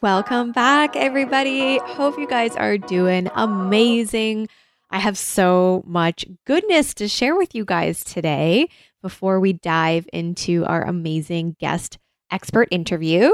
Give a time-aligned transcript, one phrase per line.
[0.00, 1.78] Welcome back, everybody.
[1.78, 4.46] Hope you guys are doing amazing.
[4.90, 8.68] I have so much goodness to share with you guys today
[9.02, 11.98] before we dive into our amazing guest
[12.30, 13.32] expert interview.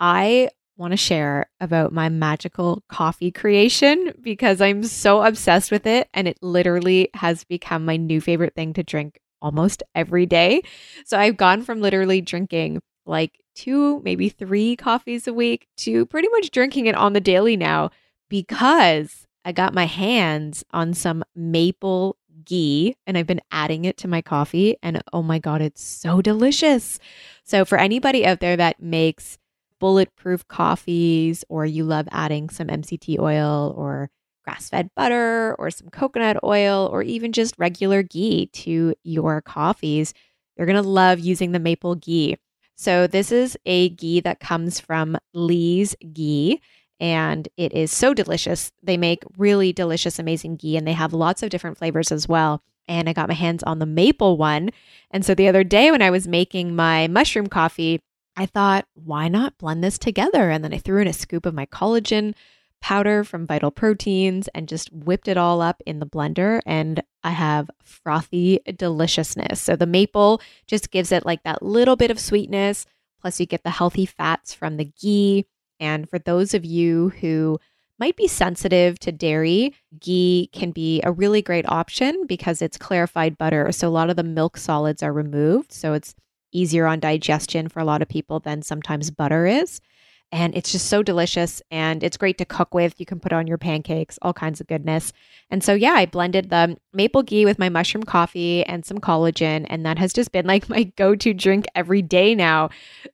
[0.00, 0.48] I
[0.78, 6.26] want to share about my magical coffee creation because I'm so obsessed with it and
[6.26, 10.62] it literally has become my new favorite thing to drink almost every day.
[11.04, 16.28] So I've gone from literally drinking like two, maybe three coffees a week to pretty
[16.28, 17.90] much drinking it on the daily now
[18.28, 24.08] because I got my hands on some maple ghee and I've been adding it to
[24.08, 24.76] my coffee.
[24.80, 27.00] And oh my God, it's so delicious.
[27.42, 29.38] So, for anybody out there that makes
[29.80, 34.10] bulletproof coffees or you love adding some MCT oil or
[34.44, 40.14] grass fed butter or some coconut oil or even just regular ghee to your coffees,
[40.56, 42.36] you're going to love using the maple ghee.
[42.80, 46.60] So, this is a ghee that comes from Lee's Ghee,
[47.00, 48.70] and it is so delicious.
[48.84, 52.62] They make really delicious, amazing ghee, and they have lots of different flavors as well.
[52.86, 54.70] And I got my hands on the maple one.
[55.10, 58.00] And so, the other day when I was making my mushroom coffee,
[58.36, 60.48] I thought, why not blend this together?
[60.48, 62.34] And then I threw in a scoop of my collagen
[62.80, 66.60] powder from Vital Proteins and just whipped it all up in the blender.
[66.66, 69.60] And I have frothy deliciousness.
[69.60, 72.86] So the maple just gives it like that little bit of sweetness.
[73.20, 75.46] Plus, you get the healthy fats from the ghee.
[75.80, 77.58] And for those of you who
[77.98, 83.36] might be sensitive to dairy, ghee can be a really great option because it's clarified
[83.36, 83.70] butter.
[83.72, 85.72] So a lot of the milk solids are removed.
[85.72, 86.14] So it's
[86.52, 89.80] easier on digestion for a lot of people than sometimes butter is
[90.30, 93.00] and it's just so delicious and it's great to cook with.
[93.00, 95.12] You can put on your pancakes, all kinds of goodness.
[95.50, 99.66] And so, yeah, I blended the maple ghee with my mushroom coffee and some collagen,
[99.70, 102.70] and that has just been like my go to drink every day now.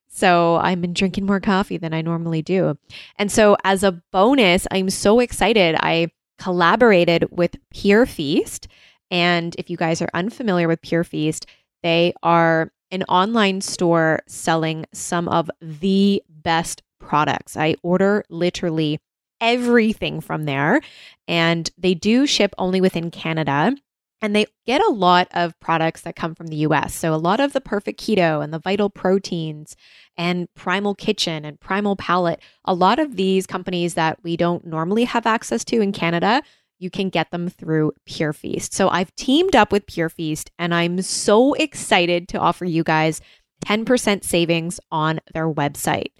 [0.08, 2.76] So, I've been drinking more coffee than I normally do.
[3.16, 5.76] And so, as a bonus, I'm so excited.
[5.78, 8.68] I collaborated with Pure Feast.
[9.10, 11.46] And if you guys are unfamiliar with Pure Feast,
[11.82, 17.56] they are an online store selling some of the best products.
[17.56, 18.98] I order literally
[19.40, 20.80] everything from there,
[21.28, 23.76] and they do ship only within Canada.
[24.22, 26.94] And they get a lot of products that come from the US.
[26.94, 29.76] So, a lot of the Perfect Keto and the Vital Proteins
[30.16, 35.04] and Primal Kitchen and Primal Palette, a lot of these companies that we don't normally
[35.04, 36.42] have access to in Canada,
[36.78, 38.72] you can get them through Pure Feast.
[38.72, 43.20] So, I've teamed up with Pure Feast and I'm so excited to offer you guys
[43.66, 46.12] 10% savings on their website.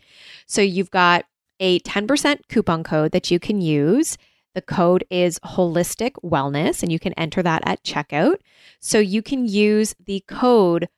[0.47, 1.25] So you've got
[1.61, 4.17] a 10% coupon code that you can use.
[4.55, 8.37] The code is holistic wellness, and you can enter that at checkout.
[8.81, 10.89] So you can use the code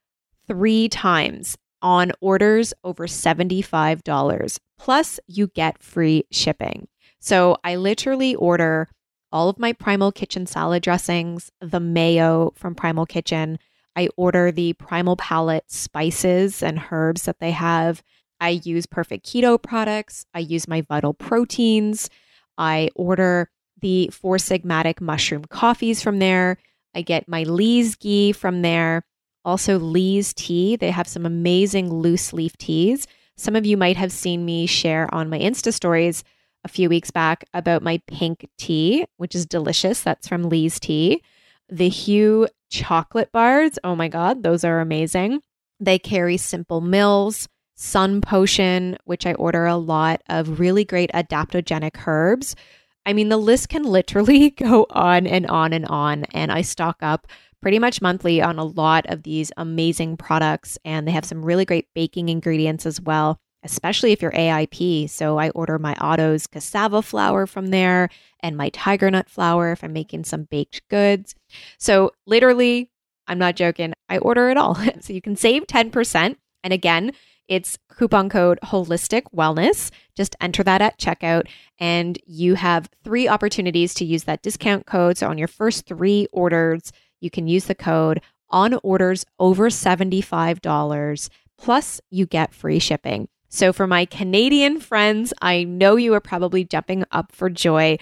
[0.46, 4.58] three times on orders over $75.
[4.78, 6.88] Plus, you get free shipping.
[7.18, 8.88] So I literally order
[9.32, 13.58] all of my Primal Kitchen salad dressings, the mayo from Primal Kitchen,
[13.96, 18.02] I order the Primal Palette spices and herbs that they have.
[18.38, 20.26] I use Perfect Keto products.
[20.34, 22.10] I use my Vital Proteins.
[22.58, 26.58] I order the Four Sigmatic mushroom coffees from there.
[26.94, 29.04] I get my Lee's ghee from there.
[29.44, 30.76] Also, Lee's tea.
[30.76, 33.06] They have some amazing loose leaf teas.
[33.36, 36.24] Some of you might have seen me share on my Insta stories
[36.64, 40.00] a few weeks back about my pink tea, which is delicious.
[40.00, 41.22] That's from Lee's tea.
[41.68, 43.78] The Hu chocolate bars.
[43.84, 45.40] Oh my God, those are amazing.
[45.80, 52.06] They carry Simple Mills, Sun Potion, which I order a lot of really great adaptogenic
[52.06, 52.56] herbs.
[53.04, 56.24] I mean, the list can literally go on and on and on.
[56.32, 57.26] And I stock up
[57.62, 60.78] pretty much monthly on a lot of these amazing products.
[60.84, 65.10] And they have some really great baking ingredients as well especially if you're AIP.
[65.10, 68.08] So I order my Otto's cassava flour from there
[68.40, 71.34] and my tiger nut flour if I'm making some baked goods.
[71.78, 72.90] So literally,
[73.26, 74.74] I'm not joking, I order it all.
[75.00, 76.36] so you can save 10%.
[76.64, 77.12] And again,
[77.48, 79.90] it's coupon code holistic wellness.
[80.16, 81.46] Just enter that at checkout,
[81.78, 85.16] and you have three opportunities to use that discount code.
[85.18, 88.20] So on your first three orders, you can use the code
[88.50, 91.28] on orders over $75.
[91.58, 93.28] Plus, you get free shipping.
[93.48, 97.98] So, for my Canadian friends, I know you are probably jumping up for joy.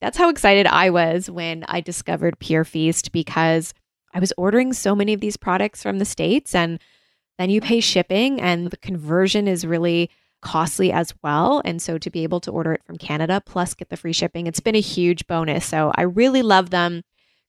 [0.00, 3.74] That's how excited I was when I discovered Pure Feast because
[4.14, 6.78] I was ordering so many of these products from the States and
[7.38, 10.10] then you pay shipping and the conversion is really
[10.40, 11.62] costly as well.
[11.64, 14.46] And so to be able to order it from Canada plus get the free shipping,
[14.46, 15.66] it's been a huge bonus.
[15.66, 17.02] So I really love them.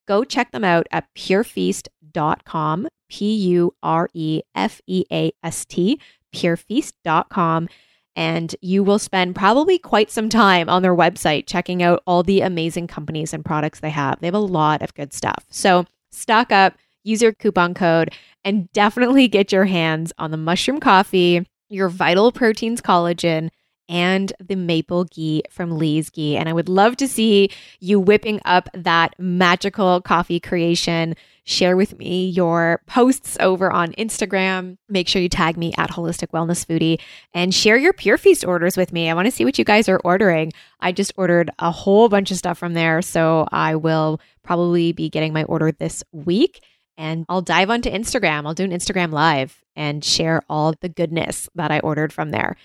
[0.07, 5.99] Go check them out at purefeast.com, P U R E F E A S T,
[6.33, 7.69] purefeast.com.
[8.15, 12.41] And you will spend probably quite some time on their website checking out all the
[12.41, 14.19] amazing companies and products they have.
[14.19, 15.45] They have a lot of good stuff.
[15.49, 16.73] So stock up,
[17.03, 22.31] use your coupon code, and definitely get your hands on the mushroom coffee, your vital
[22.31, 23.49] proteins collagen,
[23.89, 26.37] and the maple ghee from Lee's Ghee.
[26.37, 27.49] And I would love to see
[27.79, 31.15] you whipping up that magical coffee creation.
[31.43, 34.77] Share with me your posts over on Instagram.
[34.87, 37.01] Make sure you tag me at Holistic Wellness Foodie
[37.33, 39.09] and share your Pure Feast orders with me.
[39.09, 40.53] I want to see what you guys are ordering.
[40.79, 43.01] I just ordered a whole bunch of stuff from there.
[43.01, 46.61] So I will probably be getting my order this week
[46.99, 48.45] and I'll dive onto Instagram.
[48.45, 52.57] I'll do an Instagram live and share all the goodness that I ordered from there.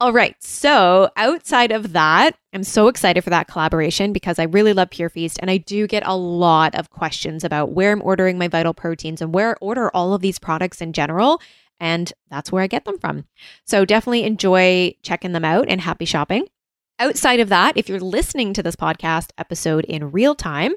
[0.00, 0.34] All right.
[0.42, 5.10] So, outside of that, I'm so excited for that collaboration because I really love Pure
[5.10, 8.74] Feast and I do get a lot of questions about where I'm ordering my vital
[8.74, 11.40] proteins and where I order all of these products in general.
[11.78, 13.24] And that's where I get them from.
[13.64, 16.48] So, definitely enjoy checking them out and happy shopping.
[16.98, 20.74] Outside of that, if you're listening to this podcast episode in real time,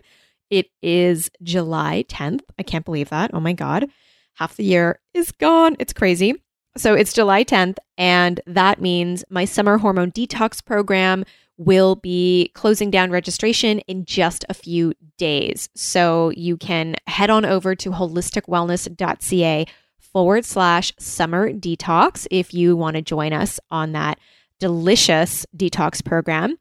[0.51, 2.41] it is July 10th.
[2.59, 3.31] I can't believe that.
[3.33, 3.87] Oh my God.
[4.35, 5.75] Half the year is gone.
[5.79, 6.35] It's crazy.
[6.77, 11.25] So it's July 10th, and that means my summer hormone detox program
[11.57, 15.69] will be closing down registration in just a few days.
[15.75, 19.65] So you can head on over to holisticwellness.ca
[19.99, 24.19] forward slash summer detox if you want to join us on that
[24.59, 26.57] delicious detox program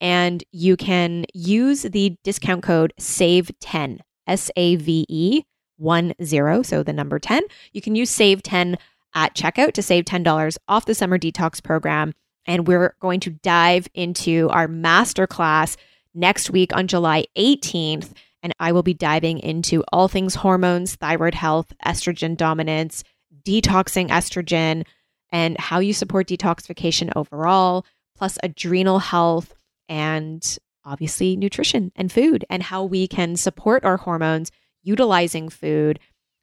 [0.00, 5.42] and you can use the discount code SAVE10, S A V E
[5.76, 7.42] 1 0, so the number 10.
[7.72, 8.76] You can use SAVE10
[9.14, 12.12] at checkout to save $10 off the summer detox program.
[12.46, 15.76] And we're going to dive into our masterclass
[16.14, 18.12] next week on July 18th.
[18.42, 23.04] And I will be diving into all things hormones, thyroid health, estrogen dominance,
[23.44, 24.86] detoxing estrogen,
[25.30, 27.84] and how you support detoxification overall,
[28.16, 29.54] plus adrenal health
[29.88, 34.50] and obviously nutrition and food and how we can support our hormones
[34.82, 35.98] utilizing food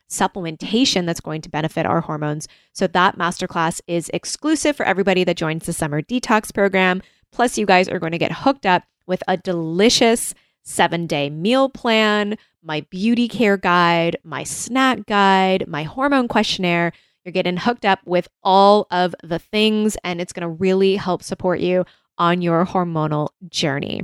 [0.10, 2.48] supplementation that's going to benefit our hormones.
[2.74, 7.02] So that masterclass is exclusive for everybody that joins the summer detox program.
[7.32, 10.34] Plus, you guys are going to get hooked up with a delicious
[10.64, 16.92] seven day meal plan, my beauty care guide, my snack guide, my hormone questionnaire.
[17.24, 21.24] You're getting hooked up with all of the things, and it's going to really help
[21.24, 21.86] support you
[22.18, 24.02] on your hormonal journey.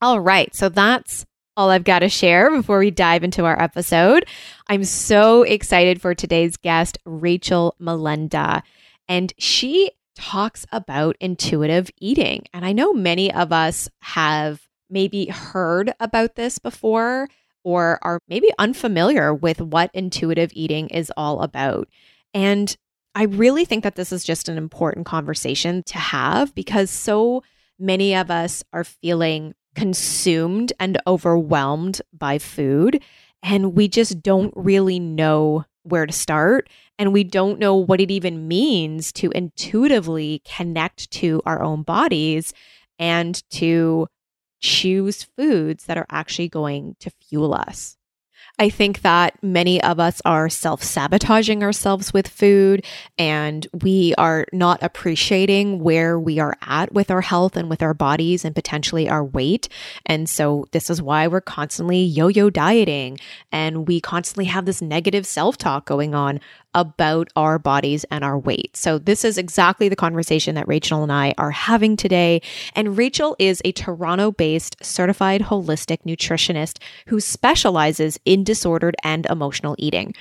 [0.00, 1.26] All right, so that's
[1.56, 4.26] all I've got to share before we dive into our episode.
[4.68, 8.62] I'm so excited for today's guest, Rachel Molenda,
[9.08, 12.44] and she talks about intuitive eating.
[12.52, 17.28] And I know many of us have maybe heard about this before
[17.64, 21.88] or are maybe unfamiliar with what intuitive eating is all about.
[22.34, 22.74] And
[23.14, 27.42] I really think that this is just an important conversation to have because so
[27.78, 33.02] many of us are feeling consumed and overwhelmed by food.
[33.42, 36.68] And we just don't really know where to start.
[36.98, 42.52] And we don't know what it even means to intuitively connect to our own bodies
[42.98, 44.06] and to
[44.60, 47.96] choose foods that are actually going to fuel us.
[48.62, 52.86] I think that many of us are self sabotaging ourselves with food
[53.18, 57.92] and we are not appreciating where we are at with our health and with our
[57.92, 59.68] bodies and potentially our weight.
[60.06, 63.18] And so, this is why we're constantly yo yo dieting
[63.50, 66.38] and we constantly have this negative self talk going on
[66.74, 68.76] about our bodies and our weight.
[68.76, 72.42] So, this is exactly the conversation that Rachel and I are having today.
[72.74, 79.76] And Rachel is a Toronto based certified holistic nutritionist who specializes in disordered and emotional
[79.78, 80.14] eating.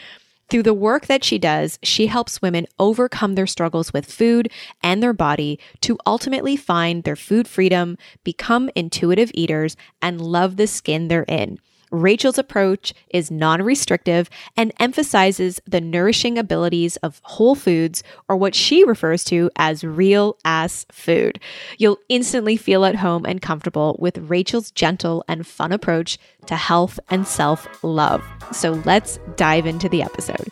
[0.51, 4.51] Through the work that she does, she helps women overcome their struggles with food
[4.83, 10.67] and their body to ultimately find their food freedom, become intuitive eaters, and love the
[10.67, 11.57] skin they're in.
[11.91, 18.55] Rachel's approach is non restrictive and emphasizes the nourishing abilities of whole foods, or what
[18.55, 21.39] she refers to as real ass food.
[21.77, 26.99] You'll instantly feel at home and comfortable with Rachel's gentle and fun approach to health
[27.09, 28.23] and self love.
[28.51, 30.47] So let's dive into the episode.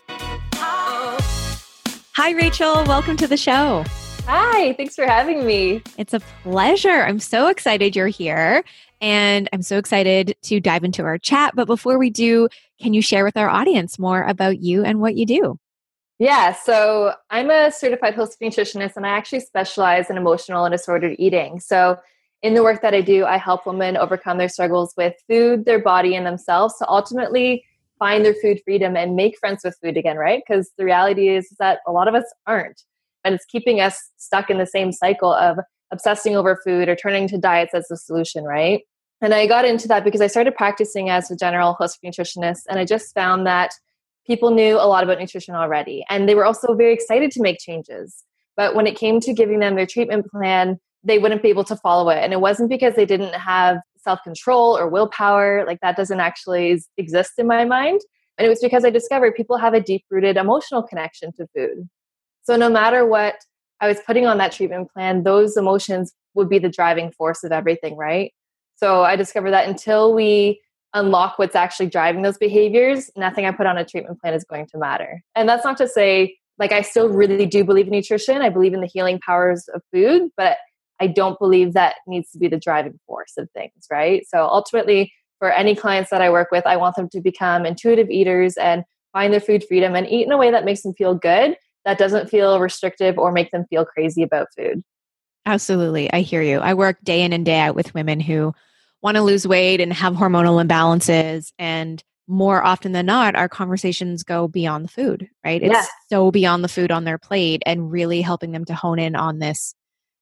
[2.15, 2.83] Hi, Rachel.
[2.83, 3.85] Welcome to the show.
[4.25, 5.81] Hi, thanks for having me.
[5.97, 7.03] It's a pleasure.
[7.03, 8.63] I'm so excited you're here.
[9.01, 11.55] And I'm so excited to dive into our chat.
[11.55, 12.49] But before we do,
[12.81, 15.57] can you share with our audience more about you and what you do?
[16.19, 21.15] Yeah, so I'm a certified holistic nutritionist and I actually specialize in emotional and disordered
[21.17, 21.61] eating.
[21.61, 21.97] So,
[22.41, 25.79] in the work that I do, I help women overcome their struggles with food, their
[25.79, 27.65] body, and themselves to ultimately
[27.99, 30.41] find their food freedom and make friends with food again, right?
[30.47, 32.83] Because the reality is that a lot of us aren't
[33.23, 35.59] and it's keeping us stuck in the same cycle of
[35.91, 38.81] obsessing over food or turning to diets as the solution, right?
[39.21, 42.79] And I got into that because I started practicing as a general holistic nutritionist, and
[42.79, 43.71] I just found that
[44.25, 47.59] people knew a lot about nutrition already, and they were also very excited to make
[47.59, 48.23] changes.
[48.55, 51.75] But when it came to giving them their treatment plan, they wouldn't be able to
[51.75, 52.23] follow it.
[52.23, 56.81] And it wasn't because they didn't have self control or willpower, like that doesn't actually
[56.97, 58.01] exist in my mind.
[58.37, 61.89] And it was because I discovered people have a deep rooted emotional connection to food.
[62.43, 63.35] So no matter what
[63.81, 67.51] I was putting on that treatment plan, those emotions would be the driving force of
[67.51, 68.33] everything, right?
[68.75, 70.61] So I discovered that until we
[70.93, 74.67] unlock what's actually driving those behaviors, nothing I put on a treatment plan is going
[74.67, 75.21] to matter.
[75.35, 78.41] And that's not to say, like, I still really do believe in nutrition.
[78.41, 80.57] I believe in the healing powers of food, but
[80.99, 84.25] I don't believe that needs to be the driving force of things, right?
[84.27, 88.09] So ultimately, for any clients that I work with, I want them to become intuitive
[88.09, 88.83] eaters and
[89.13, 91.55] find their food freedom and eat in a way that makes them feel good
[91.85, 94.83] that doesn't feel restrictive or make them feel crazy about food.
[95.45, 96.11] Absolutely.
[96.11, 96.59] I hear you.
[96.59, 98.53] I work day in and day out with women who
[99.01, 101.51] want to lose weight and have hormonal imbalances.
[101.57, 105.63] And more often than not, our conversations go beyond the food, right?
[105.63, 109.15] It's so beyond the food on their plate and really helping them to hone in
[109.15, 109.73] on this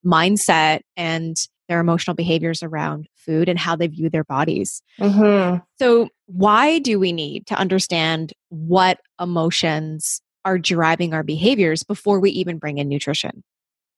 [0.06, 1.36] mindset and
[1.68, 4.82] their emotional behaviors around food and how they view their bodies.
[5.02, 5.58] Mm-hmm.
[5.80, 12.32] So, why do we need to understand what emotions are driving our behaviors before we
[12.32, 13.44] even bring in nutrition.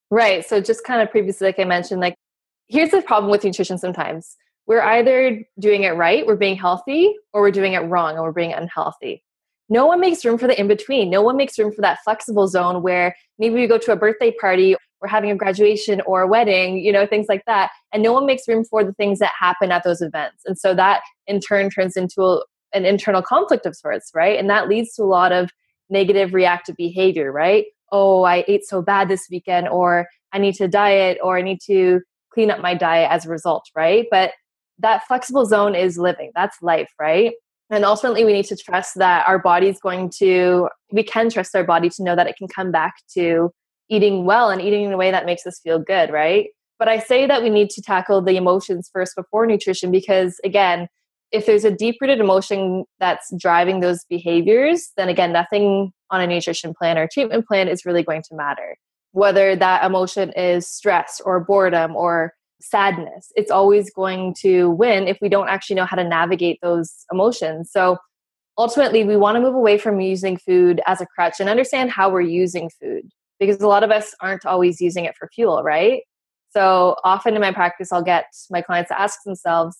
[0.10, 0.44] Right.
[0.44, 2.16] So just kind of previously, like I mentioned, like
[2.68, 4.36] here's the problem with nutrition sometimes.
[4.66, 8.32] We're either doing it right, we're being healthy, or we're doing it wrong and we're
[8.32, 9.24] being unhealthy.
[9.70, 11.12] No one makes room for the in between.
[11.12, 14.32] No one makes room for that flexible zone where maybe we go to a birthday
[14.32, 17.70] party or having a graduation or a wedding, you know, things like that.
[17.94, 20.42] And no one makes room for the things that happen at those events.
[20.46, 22.42] And so that in turn turns into a,
[22.74, 24.40] an internal conflict of sorts, right?
[24.40, 25.52] And that leads to a lot of
[25.90, 27.66] negative reactive behavior, right?
[27.92, 31.60] Oh, I ate so bad this weekend, or I need to diet, or I need
[31.66, 32.02] to
[32.34, 34.06] clean up my diet as a result, right?
[34.12, 34.32] But
[34.80, 37.34] that flexible zone is living, that's life, right?
[37.72, 41.64] And ultimately, we need to trust that our body's going to, we can trust our
[41.64, 43.52] body to know that it can come back to
[43.90, 46.48] eating well and eating in a way that makes us feel good, right?
[46.80, 50.88] But I say that we need to tackle the emotions first before nutrition because, again,
[51.32, 56.28] if there's a deep rooted emotion that's driving those behaviors, then again, nothing on a
[56.28, 58.78] nutrition plan or treatment plan is really going to matter.
[59.12, 65.18] Whether that emotion is stress or boredom or sadness, it's always going to win if
[65.22, 67.72] we don't actually know how to navigate those emotions.
[67.72, 67.98] So
[68.58, 72.10] ultimately, we want to move away from using food as a crutch and understand how
[72.10, 73.04] we're using food
[73.40, 76.02] because a lot of us aren't always using it for fuel, right?
[76.52, 79.78] So often in my practice, I'll get my clients to ask themselves,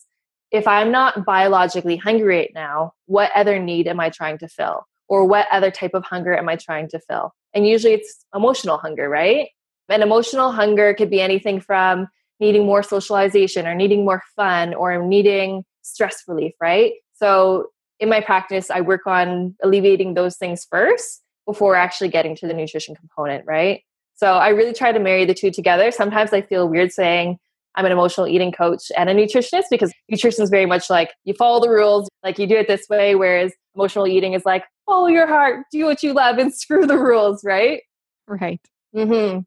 [0.52, 4.86] if I'm not biologically hungry right now, what other need am I trying to fill?
[5.08, 7.34] Or what other type of hunger am I trying to fill?
[7.54, 9.50] And usually it's emotional hunger, right?
[9.90, 12.08] And emotional hunger could be anything from
[12.40, 16.94] needing more socialization or needing more fun or needing stress relief, right?
[17.14, 17.68] So
[18.00, 22.54] in my practice, I work on alleviating those things first before actually getting to the
[22.54, 23.82] nutrition component, right?
[24.16, 25.92] So I really try to marry the two together.
[25.92, 27.40] Sometimes I feel weird saying,
[27.76, 31.34] I'm an emotional eating coach and a nutritionist because nutrition is very much like you
[31.34, 35.08] follow the rules, like you do it this way, whereas emotional eating is like follow
[35.08, 37.82] your heart, do what you love, and screw the rules, right?
[38.28, 38.62] Right.
[38.96, 39.42] Mm-hmm.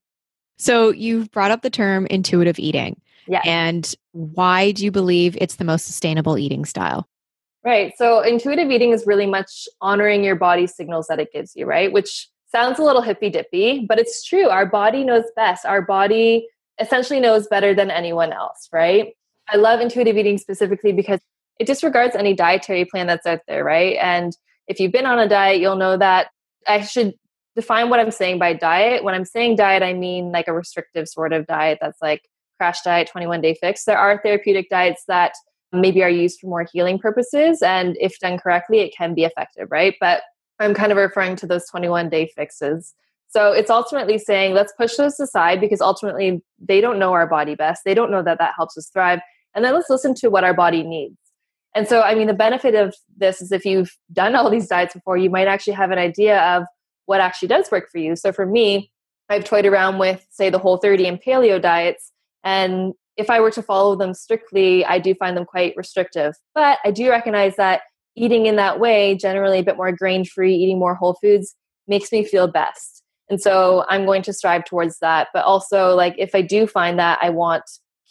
[0.58, 3.00] So you've brought up the term intuitive eating.
[3.26, 3.42] Yeah.
[3.44, 7.08] And why do you believe it's the most sustainable eating style?
[7.64, 7.92] Right.
[7.96, 11.92] So intuitive eating is really much honoring your body signals that it gives you, right?
[11.92, 14.48] Which sounds a little hippy dippy, but it's true.
[14.48, 15.64] Our body knows best.
[15.64, 16.48] Our body
[16.80, 19.14] essentially knows better than anyone else, right?
[19.48, 21.20] I love intuitive eating specifically because
[21.58, 23.96] it disregards any dietary plan that's out there, right?
[24.00, 24.36] And
[24.66, 26.28] if you've been on a diet, you'll know that
[26.66, 27.14] I should
[27.54, 29.04] define what I'm saying by diet.
[29.04, 32.22] When I'm saying diet, I mean like a restrictive sort of diet that's like
[32.58, 33.84] crash diet, 21 day fix.
[33.84, 35.34] There are therapeutic diets that
[35.72, 37.62] maybe are used for more healing purposes.
[37.62, 39.94] And if done correctly, it can be effective, right?
[40.00, 40.22] But
[40.60, 42.94] I'm kind of referring to those 21 day fixes.
[43.32, 47.54] So it's ultimately saying, let's push those aside because ultimately they don't know our body
[47.54, 47.82] best.
[47.84, 49.20] They don't know that that helps us thrive.
[49.54, 51.16] And then let's listen to what our body needs.
[51.74, 54.92] And so, I mean, the benefit of this is if you've done all these diets
[54.92, 56.64] before, you might actually have an idea of
[57.06, 58.16] what actually does work for you.
[58.16, 58.90] So for me,
[59.30, 62.12] I've toyed around with, say, the whole 30 and paleo diets.
[62.44, 66.34] And if I were to follow them strictly, I do find them quite restrictive.
[66.54, 67.82] But I do recognize that
[68.14, 71.54] eating in that way, generally a bit more grain free, eating more whole foods,
[71.88, 73.01] makes me feel best.
[73.32, 75.28] And so I'm going to strive towards that.
[75.32, 77.62] But also, like, if I do find that I want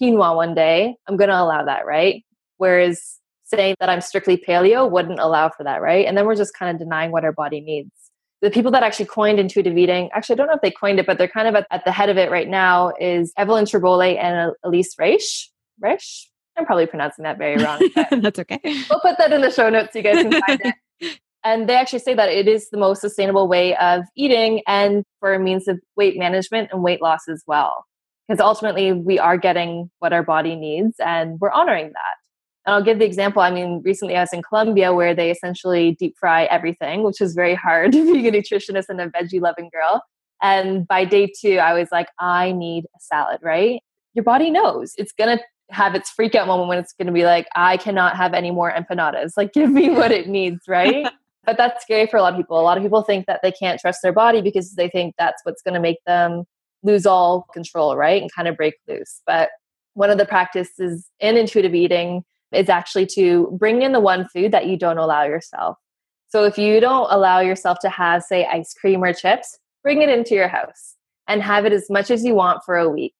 [0.01, 2.25] quinoa one day, I'm going to allow that, right?
[2.57, 6.07] Whereas saying that I'm strictly paleo wouldn't allow for that, right?
[6.07, 7.91] And then we're just kind of denying what our body needs.
[8.41, 11.05] The people that actually coined intuitive eating, actually, I don't know if they coined it,
[11.05, 14.17] but they're kind of at, at the head of it right now is Evelyn Tribole
[14.17, 15.49] and Elyse Resch.
[15.83, 16.25] Resch?
[16.57, 17.79] I'm probably pronouncing that very wrong.
[18.21, 18.59] That's okay.
[18.89, 20.73] We'll put that in the show notes so you guys can find it.
[21.43, 25.33] And they actually say that it is the most sustainable way of eating and for
[25.33, 27.85] a means of weight management and weight loss as well.
[28.27, 32.15] Because ultimately, we are getting what our body needs and we're honoring that.
[32.65, 33.41] And I'll give the example.
[33.41, 37.33] I mean, recently I was in Colombia where they essentially deep fry everything, which is
[37.33, 40.03] very hard being a nutritionist and a veggie loving girl.
[40.41, 43.81] And by day two, I was like, I need a salad, right?
[44.13, 45.43] Your body knows it's going to
[45.73, 48.51] have its freak out moment when it's going to be like, I cannot have any
[48.51, 49.31] more empanadas.
[49.37, 51.07] Like, give me what it needs, right?
[51.45, 52.59] but that's scary for a lot of people.
[52.59, 55.41] A lot of people think that they can't trust their body because they think that's
[55.43, 56.43] what's going to make them
[56.83, 58.21] lose all control, right?
[58.21, 59.21] And kind of break loose.
[59.25, 59.49] But
[59.93, 64.51] one of the practices in intuitive eating is actually to bring in the one food
[64.51, 65.77] that you don't allow yourself.
[66.29, 70.09] So if you don't allow yourself to have, say, ice cream or chips, bring it
[70.09, 70.95] into your house
[71.27, 73.13] and have it as much as you want for a week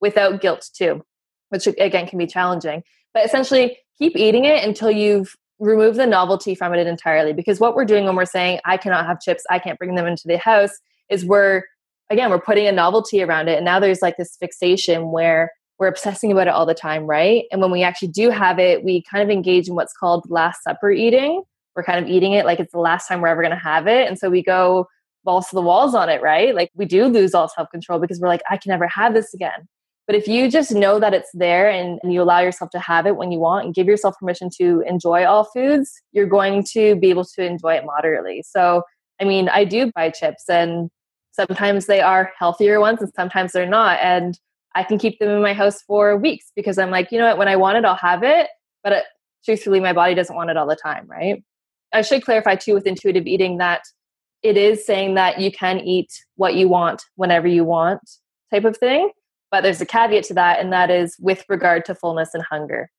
[0.00, 1.02] without guilt, too,
[1.50, 2.82] which again can be challenging.
[3.12, 7.32] But essentially, keep eating it until you've removed the novelty from it entirely.
[7.32, 10.06] Because what we're doing when we're saying, I cannot have chips, I can't bring them
[10.06, 10.72] into the house,
[11.08, 11.62] is we're,
[12.10, 13.56] again, we're putting a novelty around it.
[13.56, 17.44] And now there's like this fixation where we're obsessing about it all the time, right?
[17.50, 20.62] And when we actually do have it, we kind of engage in what's called Last
[20.62, 21.42] Supper eating.
[21.74, 23.88] We're kind of eating it like it's the last time we're ever going to have
[23.88, 24.06] it.
[24.06, 24.86] And so we go
[25.24, 26.54] balls to the walls on it, right?
[26.54, 29.34] Like we do lose all self control because we're like, I can never have this
[29.34, 29.66] again.
[30.06, 33.06] But if you just know that it's there and, and, you allow yourself to have
[33.06, 36.94] it when you want and give yourself permission to enjoy all foods, you're going to
[36.96, 38.44] be able to enjoy it moderately.
[38.46, 38.82] So,
[39.20, 40.90] I mean, I do buy chips and
[41.32, 43.98] sometimes they are healthier ones and sometimes they're not.
[44.02, 44.38] And
[44.74, 47.38] I can keep them in my house for weeks because I'm like, you know what,
[47.38, 48.48] when I want it, I'll have it.
[48.82, 49.04] But it,
[49.44, 51.42] truthfully, my body doesn't want it all the time, right?
[51.94, 53.82] I should clarify too with intuitive eating that
[54.42, 58.00] it is saying that you can eat what you want whenever you want
[58.50, 59.10] type of thing.
[59.54, 62.90] But there's a caveat to that, and that is with regard to fullness and hunger.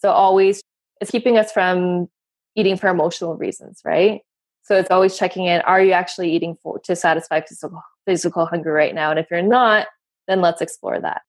[0.00, 0.60] So always
[1.00, 2.08] it's keeping us from
[2.56, 4.22] eating for emotional reasons, right?
[4.62, 8.72] So it's always checking in: Are you actually eating for to satisfy physical physical hunger
[8.72, 9.10] right now?
[9.10, 9.86] And if you're not,
[10.26, 11.22] then let's explore that.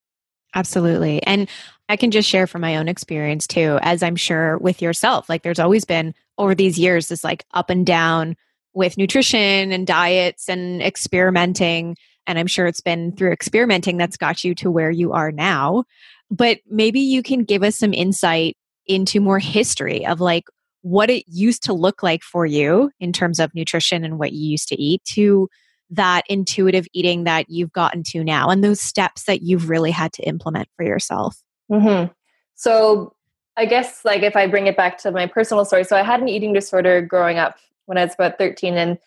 [0.55, 1.21] Absolutely.
[1.27, 1.47] And
[1.87, 5.29] I can just share from my own experience too, as I'm sure with yourself.
[5.29, 8.35] Like there's always been over these years this like up and down
[8.73, 11.97] with nutrition and diets and experimenting.
[12.27, 15.83] And I'm sure it's been through experimenting that's got you to where you are now.
[16.29, 18.55] But maybe you can give us some insight
[18.85, 20.45] into more history of like
[20.81, 24.49] what it used to look like for you in terms of nutrition and what you
[24.49, 25.47] used to eat to
[25.89, 30.13] that intuitive eating that you've gotten to now and those steps that you've really had
[30.13, 31.37] to implement for yourself?
[31.71, 32.11] Mm-hmm.
[32.55, 33.13] So,
[33.57, 36.21] I guess, like, if I bring it back to my personal story, so I had
[36.21, 38.97] an eating disorder growing up when I was about 13, and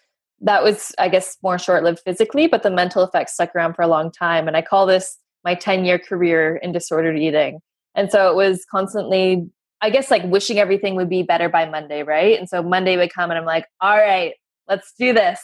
[0.40, 3.82] that was, I guess, more short lived physically, but the mental effects stuck around for
[3.82, 4.46] a long time.
[4.46, 7.60] And I call this my 10 year career in disordered eating.
[7.94, 9.48] And so it was constantly,
[9.80, 12.38] I guess, like wishing everything would be better by Monday, right?
[12.38, 14.34] And so Monday would come and I'm like, all right,
[14.68, 15.40] let's do this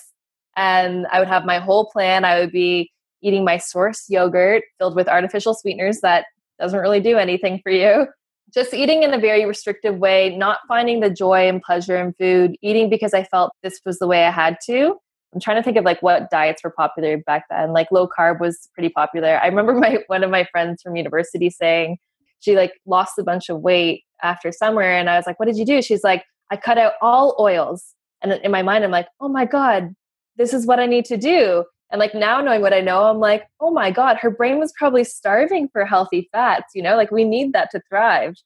[0.56, 2.24] and I would have my whole plan.
[2.24, 2.90] I would be
[3.22, 6.26] eating my source yogurt filled with artificial sweeteners that
[6.58, 8.06] doesn't really do anything for you.
[8.52, 12.56] Just eating in a very restrictive way, not finding the joy and pleasure in food,
[12.62, 14.96] eating because I felt this was the way I had to.
[15.32, 17.72] I'm trying to think of like what diets were popular back then.
[17.72, 19.38] Like low carb was pretty popular.
[19.40, 21.98] I remember my one of my friends from university saying
[22.40, 25.56] she like lost a bunch of weight after summer and I was like, "What did
[25.56, 29.08] you do?" She's like, "I cut out all oils." And in my mind I'm like,
[29.20, 29.94] "Oh my god,
[30.36, 31.64] this is what I need to do.
[31.90, 34.72] And like now knowing what I know, I'm like, oh my God, her brain was
[34.78, 38.36] probably starving for healthy fats, you know, like we need that to thrive.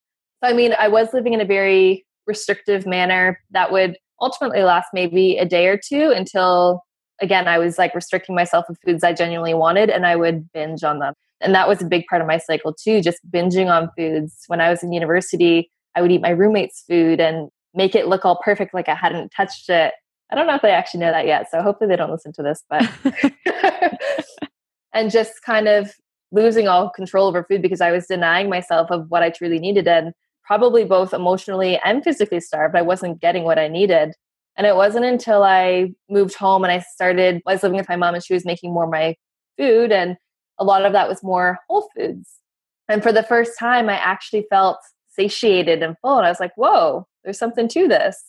[0.42, 4.88] So, I mean, I was living in a very restrictive manner that would ultimately last
[4.94, 6.82] maybe a day or two until,
[7.20, 10.82] again, I was like restricting myself with foods I genuinely wanted and I would binge
[10.82, 11.12] on them.
[11.40, 14.44] And that was a big part of my cycle too, just binging on foods.
[14.46, 18.24] When I was in university, I would eat my roommate's food and make it look
[18.24, 19.92] all perfect like I hadn't touched it
[20.34, 22.42] I don't know if they actually know that yet, so hopefully they don't listen to
[22.42, 22.90] this, but
[24.92, 25.92] and just kind of
[26.32, 29.86] losing all control over food because I was denying myself of what I truly needed
[29.86, 32.74] and probably both emotionally and physically starved.
[32.74, 34.14] I wasn't getting what I needed.
[34.56, 37.94] And it wasn't until I moved home and I started, I was living with my
[37.94, 39.14] mom and she was making more of my
[39.56, 39.92] food.
[39.92, 40.16] And
[40.58, 42.40] a lot of that was more whole foods.
[42.88, 44.78] And for the first time, I actually felt
[45.10, 46.16] satiated and full.
[46.16, 48.20] And I was like, whoa, there's something to this.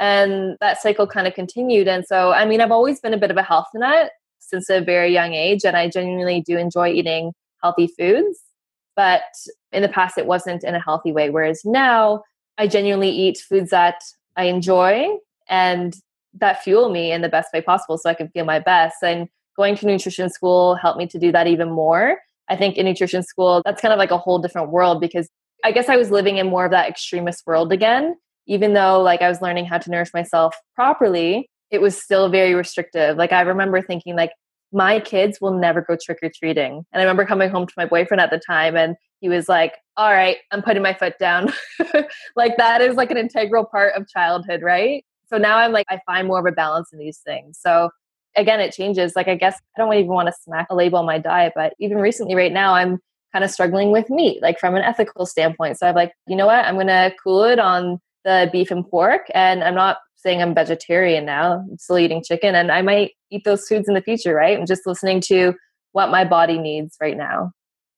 [0.00, 1.88] And that cycle kind of continued.
[1.88, 4.80] And so, I mean, I've always been a bit of a health nut since a
[4.80, 5.64] very young age.
[5.64, 8.40] And I genuinely do enjoy eating healthy foods.
[8.96, 9.22] But
[9.72, 11.30] in the past, it wasn't in a healthy way.
[11.30, 12.22] Whereas now,
[12.58, 14.02] I genuinely eat foods that
[14.36, 15.08] I enjoy
[15.48, 15.94] and
[16.34, 18.96] that fuel me in the best way possible so I can feel my best.
[19.02, 22.18] And going to nutrition school helped me to do that even more.
[22.48, 25.28] I think in nutrition school, that's kind of like a whole different world because
[25.64, 28.16] I guess I was living in more of that extremist world again.
[28.46, 32.54] Even though like I was learning how to nourish myself properly, it was still very
[32.54, 33.16] restrictive.
[33.16, 34.32] Like I remember thinking like
[34.72, 36.84] my kids will never go trick or treating.
[36.92, 39.74] And I remember coming home to my boyfriend at the time and he was like,
[39.96, 41.52] "All right, I'm putting my foot down."
[42.36, 45.04] like that is like an integral part of childhood, right?
[45.28, 47.58] So now I'm like I find more of a balance in these things.
[47.60, 47.90] So
[48.36, 49.14] again, it changes.
[49.16, 51.74] Like I guess I don't even want to smack a label on my diet, but
[51.78, 52.98] even recently right now I'm
[53.32, 55.78] kind of struggling with meat, like from an ethical standpoint.
[55.78, 56.64] So I'm like, you know what?
[56.64, 59.26] I'm going to cool it on the beef and pork.
[59.34, 61.64] And I'm not saying I'm vegetarian now.
[61.70, 64.58] I'm still eating chicken and I might eat those foods in the future, right?
[64.58, 65.54] I'm just listening to
[65.92, 67.52] what my body needs right now.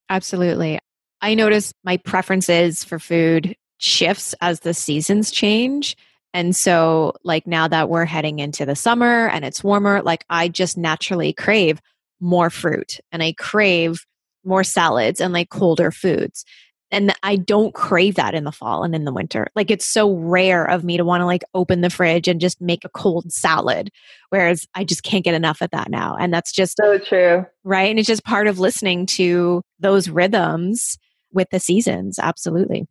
[0.08, 0.78] Absolutely.
[1.20, 5.96] I notice my preferences for food shifts as the seasons change.
[6.34, 10.48] And so, like now that we're heading into the summer and it's warmer, like I
[10.48, 11.80] just naturally crave
[12.20, 14.04] more fruit and I crave
[14.44, 16.44] more salads and like colder foods.
[16.92, 19.48] And I don't crave that in the fall and in the winter.
[19.56, 22.60] Like it's so rare of me to want to like open the fridge and just
[22.60, 23.90] make a cold salad.
[24.30, 26.16] Whereas I just can't get enough of that now.
[26.18, 27.44] And that's just so true.
[27.64, 27.90] Right.
[27.90, 30.96] And it's just part of listening to those rhythms
[31.32, 32.20] with the seasons.
[32.20, 32.86] Absolutely.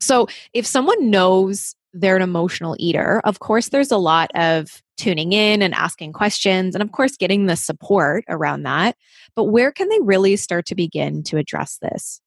[0.00, 5.32] So if someone knows they're an emotional eater, of course, there's a lot of tuning
[5.32, 8.96] in and asking questions, and of course, getting the support around that.
[9.34, 12.20] But where can they really start to begin to address this?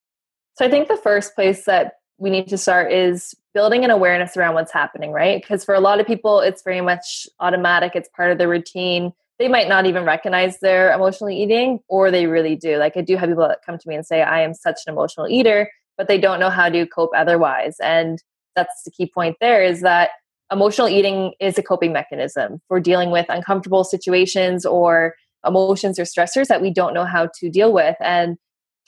[0.55, 4.37] So I think the first place that we need to start is building an awareness
[4.37, 5.41] around what's happening, right?
[5.41, 9.11] Because for a lot of people, it's very much automatic, it's part of the routine.
[9.39, 12.77] They might not even recognize they're emotionally eating, or they really do.
[12.77, 14.93] Like, I do have people that come to me and say, I am such an
[14.93, 17.77] emotional eater, but they don't know how to cope otherwise.
[17.81, 18.21] And
[18.55, 20.11] that's the key point there is that
[20.51, 26.47] emotional eating is a coping mechanism for dealing with uncomfortable situations or emotions or stressors
[26.47, 27.95] that we don't know how to deal with.
[27.99, 28.37] And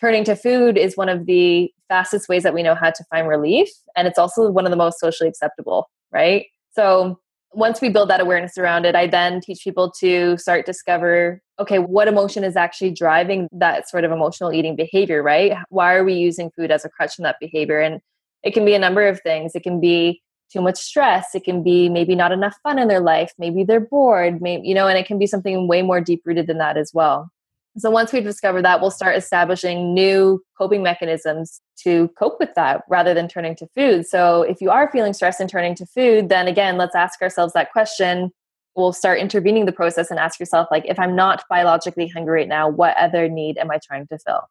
[0.03, 3.25] turning to food is one of the fastest ways that we know how to find
[3.25, 3.69] relief.
[3.95, 6.45] And it's also one of the most socially acceptable, right?
[6.71, 7.19] So
[7.53, 11.79] once we build that awareness around it, I then teach people to start discover okay,
[11.79, 15.53] what emotion is actually driving that sort of emotional eating behavior, right?
[15.69, 17.79] Why are we using food as a crutch in that behavior?
[17.79, 18.01] And
[18.43, 19.55] it can be a number of things.
[19.55, 21.35] It can be too much stress.
[21.35, 23.31] It can be maybe not enough fun in their life.
[23.37, 26.47] Maybe they're bored, maybe, you know, and it can be something way more deep rooted
[26.47, 27.31] than that as well.
[27.77, 32.83] So once we've discovered that, we'll start establishing new coping mechanisms to cope with that
[32.87, 34.05] rather than turning to food.
[34.05, 37.53] So if you are feeling stressed and turning to food, then again, let's ask ourselves
[37.53, 38.31] that question.
[38.75, 42.47] We'll start intervening the process and ask yourself, like, if I'm not biologically hungry right
[42.47, 44.41] now, what other need am I trying to fill?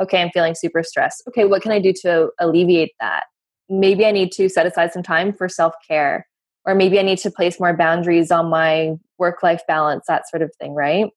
[0.00, 1.24] Okay, I'm feeling super stressed.
[1.28, 3.24] Okay, what can I do to alleviate that?
[3.68, 6.26] Maybe I need to set aside some time for self care,
[6.64, 10.42] or maybe I need to place more boundaries on my work life balance, that sort
[10.42, 11.08] of thing, right?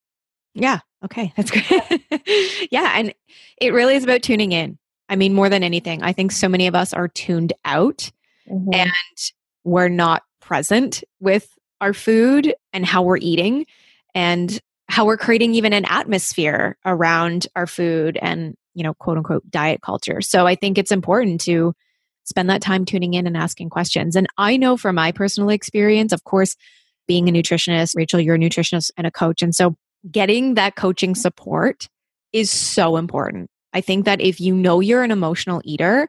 [0.54, 0.80] Yeah.
[1.04, 1.34] Okay.
[1.36, 2.68] That's great.
[2.72, 2.94] yeah.
[2.96, 3.14] And
[3.60, 4.78] it really is about tuning in.
[5.10, 8.12] I mean, more than anything, I think so many of us are tuned out
[8.50, 8.74] mm-hmm.
[8.74, 8.92] and
[9.64, 11.50] we're not present with
[11.82, 13.66] our food and how we're eating
[14.16, 19.50] and how we're creating even an atmosphere around our food and, you know, quote unquote
[19.50, 20.22] diet culture.
[20.22, 21.74] So I think it's important to
[22.24, 24.16] spend that time tuning in and asking questions.
[24.16, 26.56] And I know from my personal experience, of course,
[27.08, 29.42] being a nutritionist, Rachel, you're a nutritionist and a coach.
[29.42, 29.76] And so
[30.10, 31.90] getting that coaching support
[32.34, 33.50] is so important.
[33.74, 36.08] I think that if you know you're an emotional eater,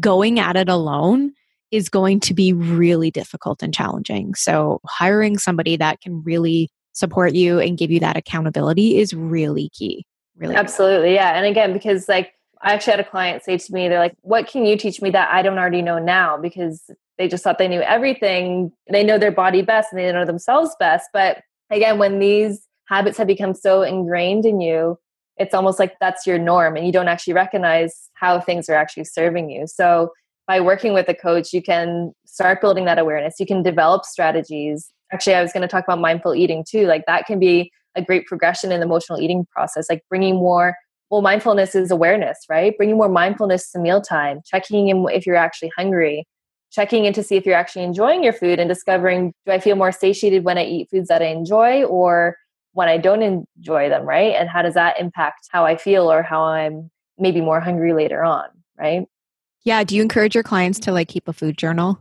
[0.00, 1.32] going at it alone
[1.70, 4.34] is going to be really difficult and challenging.
[4.34, 9.70] So, hiring somebody that can really support you and give you that accountability is really
[9.70, 10.04] key.
[10.36, 10.54] Really.
[10.54, 11.14] Absolutely.
[11.14, 11.36] Yeah.
[11.36, 14.46] And again, because like I actually had a client say to me, they're like, what
[14.46, 16.36] can you teach me that I don't already know now?
[16.36, 16.82] Because
[17.18, 18.72] they just thought they knew everything.
[18.90, 21.08] They know their body best and they know themselves best.
[21.12, 24.98] But again, when these habits have become so ingrained in you,
[25.36, 29.04] it's almost like that's your norm and you don't actually recognize how things are actually
[29.04, 29.66] serving you.
[29.66, 30.12] So,
[30.48, 33.36] by working with a coach, you can start building that awareness.
[33.38, 34.90] You can develop strategies.
[35.12, 36.86] Actually, I was going to talk about mindful eating too.
[36.86, 40.76] Like, that can be a great progression in the emotional eating process, like bringing more.
[41.10, 42.76] Well, mindfulness is awareness, right?
[42.76, 46.26] Bringing more mindfulness to mealtime, checking in if you're actually hungry,
[46.72, 49.76] checking in to see if you're actually enjoying your food and discovering do I feel
[49.76, 52.36] more satiated when I eat foods that I enjoy or
[52.72, 54.34] when I don't enjoy them, right?
[54.34, 58.24] And how does that impact how I feel or how I'm maybe more hungry later
[58.24, 58.46] on,
[58.78, 59.06] right?
[59.64, 59.84] Yeah.
[59.84, 62.00] Do you encourage your clients to like keep a food journal?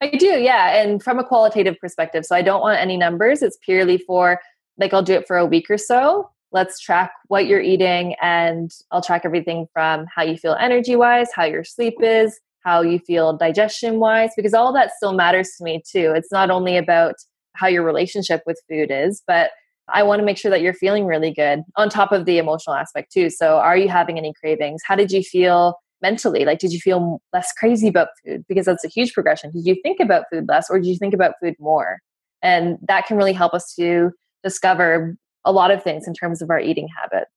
[0.00, 0.80] I do, yeah.
[0.80, 2.24] And from a qualitative perspective.
[2.24, 3.42] So I don't want any numbers.
[3.42, 4.40] It's purely for
[4.78, 6.30] like I'll do it for a week or so.
[6.50, 11.28] Let's track what you're eating and I'll track everything from how you feel energy wise,
[11.34, 15.64] how your sleep is, how you feel digestion wise, because all that still matters to
[15.64, 16.12] me too.
[16.14, 17.16] It's not only about
[17.54, 19.50] how your relationship with food is, but
[19.92, 22.76] I want to make sure that you're feeling really good on top of the emotional
[22.76, 23.30] aspect too.
[23.30, 24.82] So, are you having any cravings?
[24.86, 26.44] How did you feel mentally?
[26.44, 28.44] Like, did you feel less crazy about food?
[28.48, 29.50] Because that's a huge progression.
[29.50, 31.98] Did you think about food less or did you think about food more?
[32.42, 34.12] And that can really help us to
[34.44, 37.30] discover a lot of things in terms of our eating habits.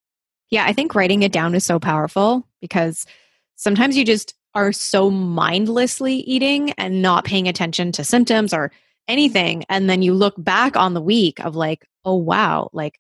[0.50, 3.06] Yeah, I think writing it down is so powerful because
[3.56, 8.72] sometimes you just are so mindlessly eating and not paying attention to symptoms or
[9.08, 9.64] anything.
[9.70, 13.00] And then you look back on the week of like, oh, wow, like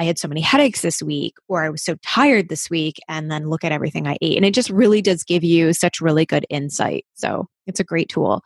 [0.00, 3.30] I had so many headaches this week, or I was so tired this week, and
[3.30, 4.36] then look at everything I ate.
[4.36, 7.04] And it just really does give you such really good insight.
[7.14, 8.42] So it's a great tool.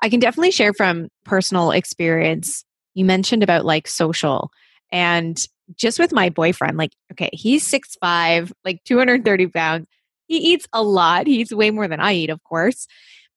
[0.00, 2.64] I can definitely share from personal experience.
[2.94, 4.50] You mentioned about like social
[4.90, 5.44] and
[5.76, 9.86] just with my boyfriend, like, okay, he's six five, like 230 pounds.
[10.26, 11.26] He eats a lot.
[11.26, 12.86] He eats way more than I eat, of course.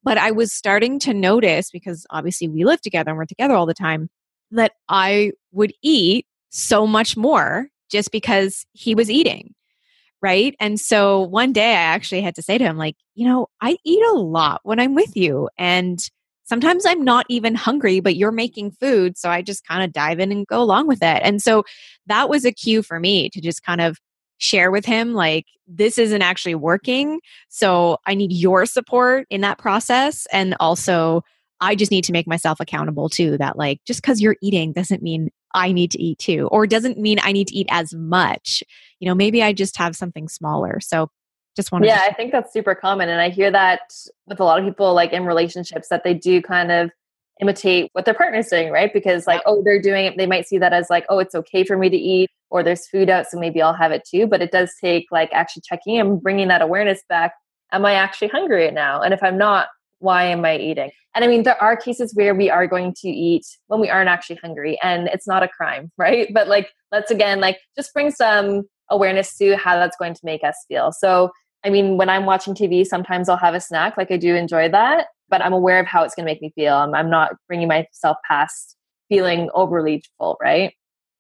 [0.04, 3.66] But I was starting to notice because obviously we live together and we're together all
[3.66, 4.10] the time
[4.52, 9.54] that I would eat so much more just because he was eating.
[10.22, 10.56] Right.
[10.60, 13.78] And so one day I actually had to say to him, like, you know, I
[13.86, 15.48] eat a lot when I'm with you.
[15.60, 16.00] And
[16.44, 19.18] sometimes I'm not even hungry, but you're making food.
[19.18, 21.22] So I just kind of dive in and go along with it.
[21.24, 21.64] And so
[22.08, 24.00] that was a cue for me to just kind of
[24.40, 27.20] share with him, like, this isn't actually working.
[27.50, 30.26] So I need your support in that process.
[30.32, 31.24] And also,
[31.60, 35.02] I just need to make myself accountable too that, like, just because you're eating doesn't
[35.02, 38.64] mean I need to eat too, or doesn't mean I need to eat as much.
[39.00, 40.80] You know, maybe I just have something smaller.
[40.80, 41.10] So
[41.56, 41.88] just want to.
[41.88, 43.10] Yeah, I think that's super common.
[43.10, 43.80] And I hear that
[44.28, 46.92] with a lot of people, like in relationships, that they do kind of
[47.40, 48.92] imitate what their partner's doing, right?
[48.94, 50.18] Because, like, oh, they're doing it.
[50.18, 52.88] They might see that as, like, oh, it's okay for me to eat, or there's
[52.88, 54.28] food out, so maybe I'll have it too.
[54.28, 57.34] But it does take, like, actually checking and bringing that awareness back.
[57.72, 59.02] Am I actually hungry right now?
[59.02, 59.68] And if I'm not,
[60.00, 60.92] why am I eating?
[61.16, 64.10] And I mean, there are cases where we are going to eat when we aren't
[64.10, 66.32] actually hungry, and it's not a crime, right?
[66.34, 70.44] But like, let's again, like, just bring some awareness to how that's going to make
[70.44, 70.92] us feel.
[70.92, 71.32] So,
[71.66, 73.98] I mean, when I'm watching TV, sometimes I'll have a snack.
[73.98, 76.52] Like, I do enjoy that, but I'm aware of how it's going to make me
[76.56, 76.76] feel.
[76.76, 78.76] I'm, I'm not bringing myself past
[79.10, 80.74] feeling overly full, right?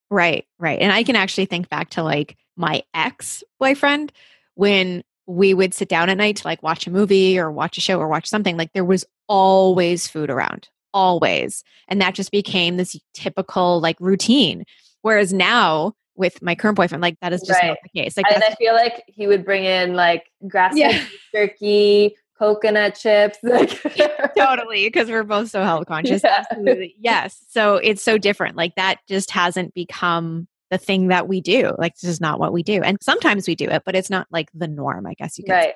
[0.09, 0.79] Right, right.
[0.79, 4.11] And I can actually think back to like my ex boyfriend
[4.55, 7.81] when we would sit down at night to like watch a movie or watch a
[7.81, 11.63] show or watch something, like there was always food around, always.
[11.89, 14.63] And that just became this typical like routine.
[15.01, 17.67] Whereas now with my current boyfriend, like that is just right.
[17.67, 18.17] not the case.
[18.17, 21.03] Like, and I feel like he would bring in like grass yeah.
[21.35, 23.37] turkey, coconut chips.
[24.37, 26.23] totally, because we're both so health conscious.
[26.23, 26.45] Yeah.
[26.49, 26.95] Absolutely.
[26.99, 27.43] Yes.
[27.49, 28.55] So it's so different.
[28.55, 31.73] Like that just hasn't become the thing that we do.
[31.77, 32.81] Like this is not what we do.
[32.81, 35.53] And sometimes we do it, but it's not like the norm, I guess you could
[35.53, 35.75] right.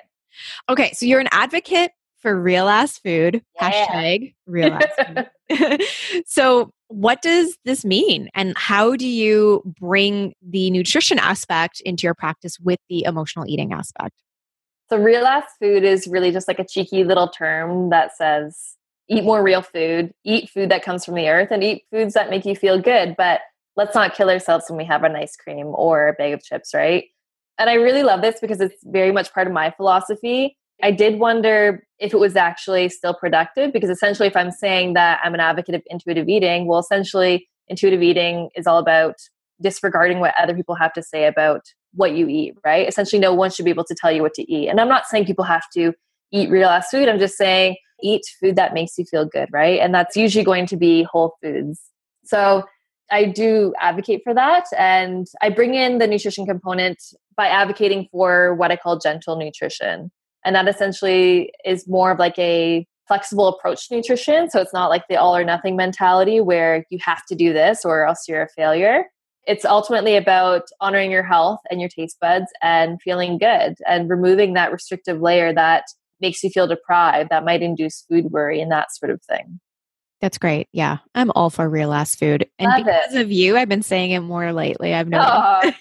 [0.68, 3.42] Okay, so you're an advocate for real ass food.
[3.60, 3.70] Yeah.
[3.70, 5.82] Hashtag real ass food.
[6.26, 8.28] so what does this mean?
[8.34, 13.72] And how do you bring the nutrition aspect into your practice with the emotional eating
[13.72, 14.14] aspect?
[14.88, 18.76] So real ass food is really just like a cheeky little term that says
[19.08, 22.30] eat more real food, eat food that comes from the earth, and eat foods that
[22.30, 23.14] make you feel good.
[23.16, 23.40] But
[23.76, 26.74] let's not kill ourselves when we have an ice cream or a bag of chips,
[26.74, 27.04] right?
[27.58, 30.56] And I really love this because it's very much part of my philosophy.
[30.82, 35.20] I did wonder if it was actually still productive because essentially, if I'm saying that
[35.22, 39.14] I'm an advocate of intuitive eating, well, essentially, intuitive eating is all about
[39.60, 41.62] disregarding what other people have to say about
[41.94, 42.88] what you eat, right?
[42.88, 44.68] Essentially, no one should be able to tell you what to eat.
[44.68, 45.92] And I'm not saying people have to
[46.32, 47.08] eat real ass food.
[47.08, 49.78] I'm just saying eat food that makes you feel good, right?
[49.78, 51.80] And that's usually going to be whole foods.
[52.24, 52.64] So
[53.12, 54.64] I do advocate for that.
[54.76, 56.98] And I bring in the nutrition component
[57.36, 60.10] by advocating for what I call gentle nutrition.
[60.44, 64.48] And that essentially is more of like a flexible approach to nutrition.
[64.48, 67.84] So it's not like the all or nothing mentality where you have to do this
[67.84, 69.04] or else you're a failure.
[69.46, 74.54] It's ultimately about honoring your health and your taste buds and feeling good and removing
[74.54, 75.84] that restrictive layer that
[76.20, 79.60] makes you feel deprived, that might induce food worry and that sort of thing.
[80.22, 80.68] That's great.
[80.72, 80.98] Yeah.
[81.16, 82.48] I'm all for real ass food.
[82.60, 83.20] And Love because it.
[83.20, 84.94] of you, I've been saying it more lately.
[84.94, 85.76] I've noticed.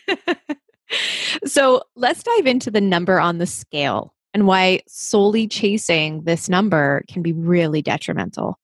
[1.46, 7.04] so let's dive into the number on the scale and why solely chasing this number
[7.08, 8.58] can be really detrimental.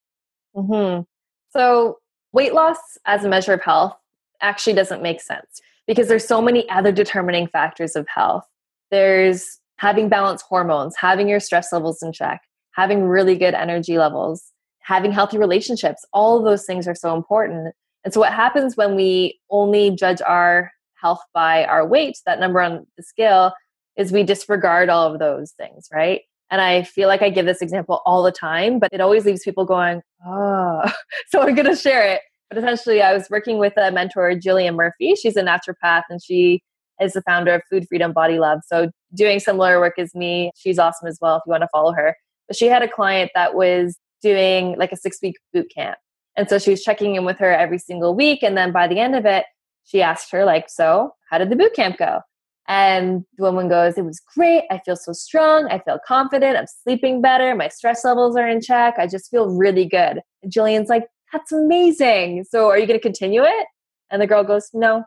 [0.56, 1.04] Mm-hmm.
[1.52, 2.00] So,
[2.34, 3.96] weight loss as a measure of health
[4.42, 8.46] actually doesn't make sense because there's so many other determining factors of health.
[8.90, 14.52] There's having balanced hormones, having your stress levels in check, having really good energy levels,
[14.88, 16.06] having healthy relationships.
[16.13, 17.76] All those things are so important.
[18.04, 22.62] And so, what happens when we only judge our health by our weight, that number
[22.62, 23.54] on the scale,
[23.97, 26.21] is we disregard all of those things, right?
[26.50, 29.43] And I feel like I give this example all the time, but it always leaves
[29.43, 30.89] people going, oh.
[31.28, 32.21] so I'm going to share it.
[32.50, 35.15] But essentially, I was working with a mentor, Jillian Murphy.
[35.15, 36.62] She's a naturopath and she
[37.02, 38.62] is the founder of Food Freedom Body Love.
[38.65, 41.91] So, doing similar work as me, she's awesome as well if you want to follow
[41.91, 42.15] her.
[42.47, 45.98] But she had a client that was doing like a six week boot camp.
[46.36, 48.44] And so she was checking in with her every single week.
[48.44, 49.46] And then by the end of it,
[49.86, 52.22] she asked her, like, so how did the boot camp go?
[52.68, 54.64] And the woman goes, It was great.
[54.70, 55.68] I feel so strong.
[55.68, 56.58] I feel confident.
[56.58, 57.56] I'm sleeping better.
[57.56, 58.96] My stress levels are in check.
[58.98, 60.22] I just feel really good.
[60.44, 62.44] And Jillian's like, That's amazing.
[62.50, 63.68] So are you going to continue it?
[64.10, 65.04] And the girl goes, No.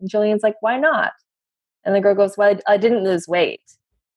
[0.00, 1.12] And Jillian's like, Why not?
[1.84, 3.62] And the girl goes, Well, I didn't lose weight.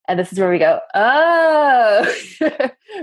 [0.10, 2.16] And this is where we go, Oh,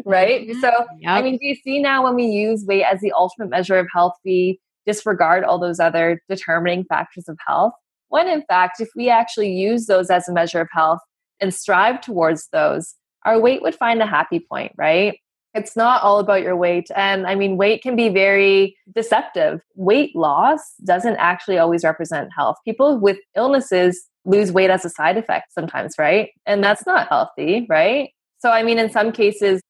[0.04, 0.42] right?
[0.42, 0.60] Mm-hmm.
[0.60, 1.10] So, yep.
[1.12, 3.86] I mean, do you see now when we use weight as the ultimate measure of
[3.94, 7.72] health, we disregard all those other determining factors of health?
[8.08, 10.98] When in fact, if we actually use those as a measure of health
[11.40, 15.18] and strive towards those, our weight would find a happy point, right?
[15.56, 16.88] It's not all about your weight.
[16.94, 19.60] And I mean, weight can be very deceptive.
[19.74, 22.56] Weight loss doesn't actually always represent health.
[22.64, 26.30] People with illnesses lose weight as a side effect sometimes, right?
[26.44, 28.10] And that's not healthy, right?
[28.38, 29.62] So, I mean, in some cases,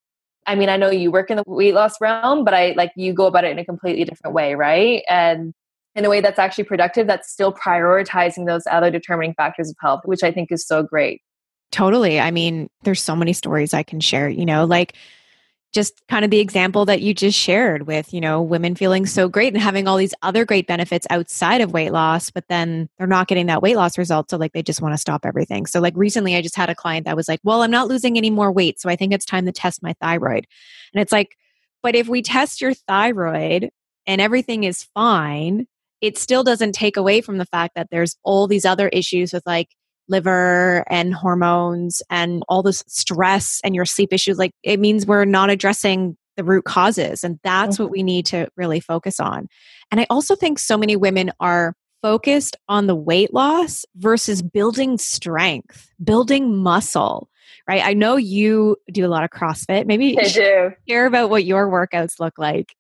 [0.46, 3.12] I mean, I know you work in the weight loss realm, but I like you
[3.12, 5.03] go about it in a completely different way, right?
[5.09, 5.53] And
[5.94, 10.01] in a way that's actually productive, that's still prioritizing those other determining factors of health,
[10.05, 11.22] which I think is so great.
[11.72, 12.20] Totally.
[12.20, 14.94] I mean, there's so many stories I can share, you know, like
[15.73, 19.29] just kind of the example that you just shared with, you know, women feeling so
[19.29, 23.07] great and having all these other great benefits outside of weight loss, but then they're
[23.07, 24.31] not getting that weight loss result.
[24.31, 25.67] So, like, they just want to stop everything.
[25.67, 28.17] So, like, recently I just had a client that was like, well, I'm not losing
[28.17, 28.81] any more weight.
[28.81, 30.47] So I think it's time to test my thyroid.
[30.95, 31.37] And it's like,
[31.83, 33.71] but if we test your thyroid
[34.07, 35.67] and everything is fine,
[36.01, 39.45] it still doesn't take away from the fact that there's all these other issues with
[39.47, 39.69] like
[40.09, 44.38] liver and hormones and all this stress and your sleep issues.
[44.38, 47.25] Like it means we're not addressing the root causes.
[47.25, 47.85] And that's mm-hmm.
[47.85, 49.49] what we need to really focus on.
[49.90, 54.99] And I also think so many women are focused on the weight loss versus building
[54.99, 57.29] strength, building muscle.
[57.66, 57.83] Right.
[57.85, 59.87] I know you do a lot of CrossFit.
[59.87, 60.71] Maybe I do.
[60.88, 62.77] share about what your workouts look like.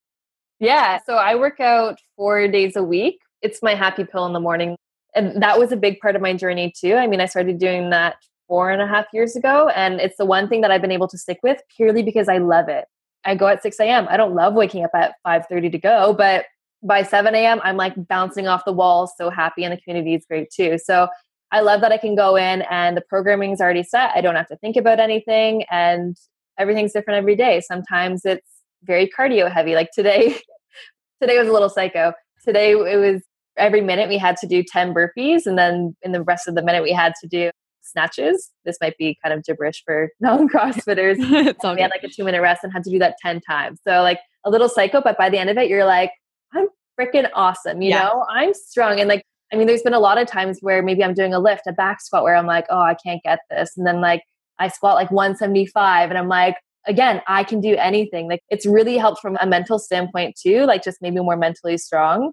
[0.60, 1.00] Yeah.
[1.06, 3.18] So I work out four days a week.
[3.42, 4.76] It's my happy pill in the morning.
[5.16, 6.94] And that was a big part of my journey too.
[6.94, 9.68] I mean, I started doing that four and a half years ago.
[9.74, 12.38] And it's the one thing that I've been able to stick with purely because I
[12.38, 12.84] love it.
[13.24, 14.06] I go at 6 a.m.
[14.08, 16.46] I don't love waking up at 5:30 to go, but
[16.82, 17.60] by 7 a.m.
[17.64, 20.78] I'm like bouncing off the walls, so happy, and the community is great too.
[20.78, 21.08] So
[21.50, 24.12] I love that I can go in and the programming is already set.
[24.14, 26.16] I don't have to think about anything, and
[26.58, 27.60] everything's different every day.
[27.60, 28.48] Sometimes it's
[28.84, 29.74] very cardio heavy.
[29.74, 30.38] Like today,
[31.20, 32.12] today was a little psycho.
[32.44, 33.22] Today it was
[33.56, 36.62] every minute we had to do 10 burpees and then in the rest of the
[36.62, 37.50] minute we had to do
[37.82, 38.50] snatches.
[38.64, 41.18] This might be kind of gibberish for non-CrossFitters.
[41.76, 43.80] we had like a two minute rest and had to do that 10 times.
[43.86, 46.10] So like a little psycho, but by the end of it, you're like,
[46.54, 47.82] I'm freaking awesome.
[47.82, 48.04] You yeah.
[48.04, 49.00] know, I'm strong.
[49.00, 51.38] And like, I mean, there's been a lot of times where maybe I'm doing a
[51.38, 53.76] lift, a back squat where I'm like, oh, I can't get this.
[53.76, 54.22] And then like
[54.58, 58.28] I squat like 175 and I'm like, again, I can do anything.
[58.28, 62.32] Like it's really helped from a mental standpoint too, like just maybe more mentally strong.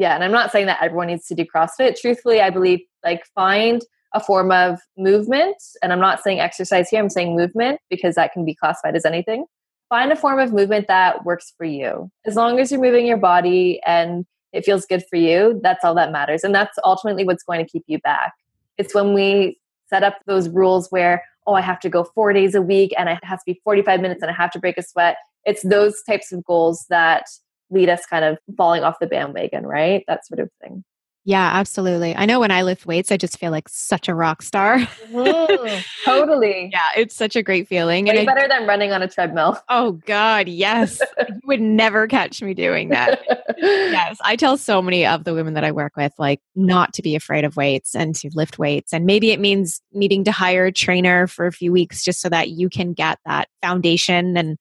[0.00, 0.14] Yeah.
[0.14, 2.00] And I'm not saying that everyone needs to do CrossFit.
[2.00, 3.82] Truthfully, I believe like find
[4.14, 5.56] a form of movement.
[5.82, 9.04] And I'm not saying exercise here, I'm saying movement because that can be classified as
[9.04, 9.44] anything.
[9.90, 12.10] Find a form of movement that works for you.
[12.24, 15.94] As long as you're moving your body and it feels good for you, that's all
[15.96, 16.44] that matters.
[16.44, 18.32] And that's ultimately what's going to keep you back.
[18.78, 19.60] It's when we
[19.90, 23.10] set up those rules where, oh, I have to go four days a week and
[23.10, 25.18] it has to be 45 minutes and I have to break a sweat.
[25.44, 27.24] It's those types of goals that
[27.70, 30.04] lead us kind of falling off the bandwagon, right?
[30.08, 30.84] That sort of thing.
[31.24, 32.16] Yeah, absolutely.
[32.16, 34.78] I know when I lift weights, I just feel like such a rock star.
[34.78, 36.70] mm, totally.
[36.72, 38.06] Yeah, it's such a great feeling.
[38.06, 39.58] Way and better I, than running on a treadmill.
[39.68, 41.00] Oh God, yes.
[41.18, 43.20] you would never catch me doing that.
[43.58, 44.16] yes.
[44.24, 47.14] I tell so many of the women that I work with, like, not to be
[47.14, 48.94] afraid of weights and to lift weights.
[48.94, 52.30] And maybe it means needing to hire a trainer for a few weeks just so
[52.30, 54.56] that you can get that foundation and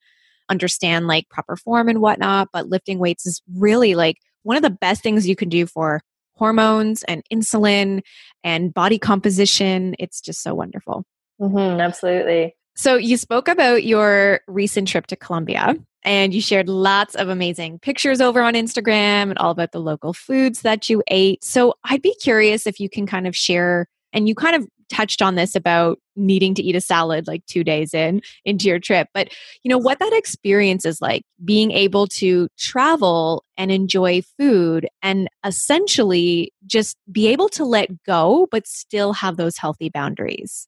[0.50, 2.50] understand like proper form and whatnot.
[2.52, 6.02] But lifting weights is really like one of the best things you can do for
[6.36, 8.02] hormones and insulin
[8.44, 9.96] and body composition.
[10.00, 11.04] It's just so wonderful.
[11.40, 12.56] Mm-hmm, absolutely.
[12.76, 17.80] So, you spoke about your recent trip to Colombia and you shared lots of amazing
[17.80, 21.44] pictures over on Instagram and all about the local foods that you ate.
[21.44, 25.22] So, I'd be curious if you can kind of share, and you kind of touched
[25.22, 29.08] on this about needing to eat a salad like two days in into your trip
[29.14, 29.30] but
[29.64, 35.28] you know what that experience is like being able to travel and enjoy food and
[35.46, 40.68] essentially just be able to let go but still have those healthy boundaries.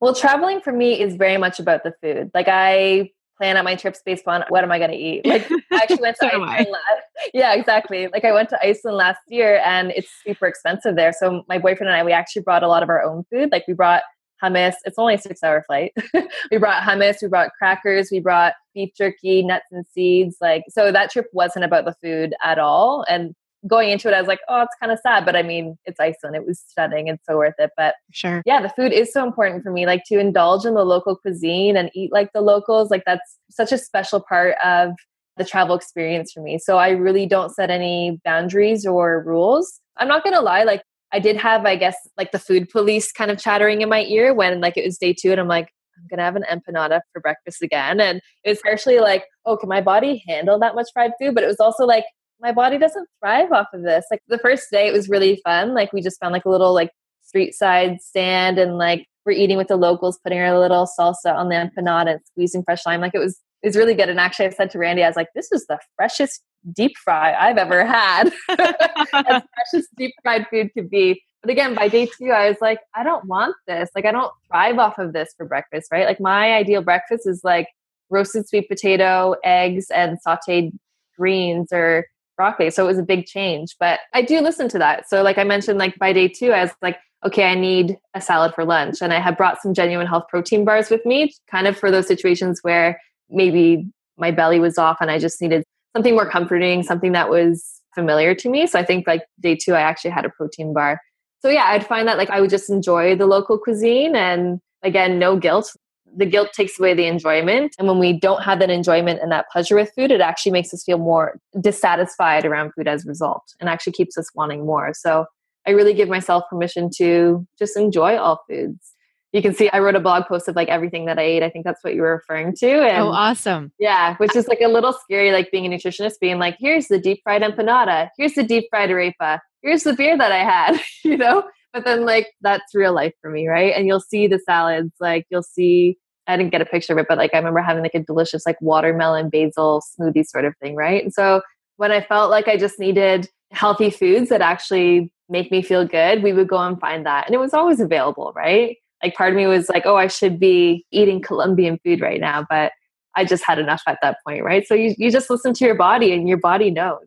[0.00, 2.30] Well traveling for me is very much about the food.
[2.34, 5.26] Like i plan out my trips based on what am I going to eat.
[5.26, 6.68] Like I actually went to so Iceland.
[6.70, 8.08] Last, yeah, exactly.
[8.08, 11.12] Like I went to Iceland last year and it's super expensive there.
[11.12, 13.50] So my boyfriend and I, we actually brought a lot of our own food.
[13.50, 14.02] Like we brought
[14.42, 14.74] hummus.
[14.84, 15.92] It's only a six hour flight.
[16.50, 20.36] we brought hummus, we brought crackers, we brought beef jerky, nuts and seeds.
[20.40, 23.04] Like so that trip wasn't about the food at all.
[23.08, 23.34] And
[23.66, 25.98] going into it, I was like, oh, it's kind of sad, but I mean, it's
[26.00, 26.36] Iceland.
[26.36, 27.70] It was stunning and so worth it.
[27.76, 29.86] But sure, yeah, the food is so important for me.
[29.86, 32.90] Like to indulge in the local cuisine and eat like the locals.
[32.90, 34.90] Like that's such a special part of
[35.36, 36.58] the travel experience for me.
[36.58, 39.80] So I really don't set any boundaries or rules.
[39.96, 43.30] I'm not gonna lie, like I did have, I guess, like the food police kind
[43.30, 46.06] of chattering in my ear when like it was day two, and I'm like, I'm
[46.10, 48.00] gonna have an empanada for breakfast again.
[48.00, 51.34] And it was partially like, oh, can my body handle that much fried food?
[51.34, 52.04] But it was also like,
[52.44, 54.04] my body doesn't thrive off of this.
[54.10, 55.72] Like the first day, it was really fun.
[55.72, 56.90] Like we just found like a little like
[57.22, 61.48] street side stand and like we're eating with the locals, putting our little salsa on
[61.48, 63.00] the empanada and squeezing fresh lime.
[63.00, 64.10] Like it was it was really good.
[64.10, 67.32] And actually, I said to Randy, I was like, "This is the freshest deep fry
[67.32, 68.74] I've ever had, as
[69.12, 72.80] fresh as deep fried food could be." But again, by day two, I was like,
[72.94, 73.88] "I don't want this.
[73.96, 76.06] Like, I don't thrive off of this for breakfast, right?
[76.06, 77.68] Like, my ideal breakfast is like
[78.10, 80.72] roasted sweet potato, eggs, and sautéed
[81.16, 82.04] greens or
[82.36, 82.70] broccoli.
[82.70, 83.76] So it was a big change.
[83.78, 85.08] But I do listen to that.
[85.08, 88.20] So like I mentioned, like by day two, I was like, okay, I need a
[88.20, 89.00] salad for lunch.
[89.00, 92.06] And I had brought some genuine health protein bars with me, kind of for those
[92.06, 93.86] situations where maybe
[94.18, 95.64] my belly was off and I just needed
[95.94, 98.66] something more comforting, something that was familiar to me.
[98.66, 101.00] So I think like day two, I actually had a protein bar.
[101.40, 105.18] So yeah, I'd find that like I would just enjoy the local cuisine and again,
[105.18, 105.74] no guilt
[106.16, 107.74] the guilt takes away the enjoyment.
[107.78, 110.72] And when we don't have that enjoyment and that pleasure with food, it actually makes
[110.72, 114.92] us feel more dissatisfied around food as a result and actually keeps us wanting more.
[114.94, 115.26] So
[115.66, 118.92] I really give myself permission to just enjoy all foods.
[119.32, 121.42] You can see I wrote a blog post of like everything that I ate.
[121.42, 122.70] I think that's what you were referring to.
[122.70, 123.72] And oh, awesome.
[123.80, 127.00] Yeah, which is like a little scary, like being a nutritionist, being like, here's the
[127.00, 131.16] deep fried empanada, here's the deep fried arepa, here's the beer that I had, you
[131.16, 131.42] know?
[131.72, 133.74] But then, like, that's real life for me, right?
[133.76, 137.06] And you'll see the salads, like, you'll see I didn't get a picture of it,
[137.08, 140.74] but like I remember having like a delicious like watermelon basil smoothie sort of thing,
[140.74, 141.02] right?
[141.02, 141.42] And so
[141.76, 146.22] when I felt like I just needed healthy foods that actually make me feel good,
[146.22, 147.26] we would go and find that.
[147.26, 148.76] And it was always available, right?
[149.02, 152.46] Like part of me was like, oh, I should be eating Colombian food right now,
[152.48, 152.72] but
[153.16, 154.66] I just had enough at that point, right?
[154.66, 157.06] So you, you just listen to your body and your body knows.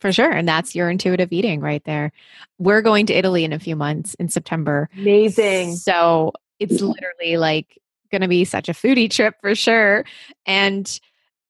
[0.00, 0.32] For sure.
[0.32, 2.12] And that's your intuitive eating right there.
[2.58, 4.88] We're going to Italy in a few months in September.
[4.96, 5.76] Amazing.
[5.76, 7.78] So it's literally like
[8.12, 10.04] going to be such a foodie trip for sure.
[10.46, 11.00] And,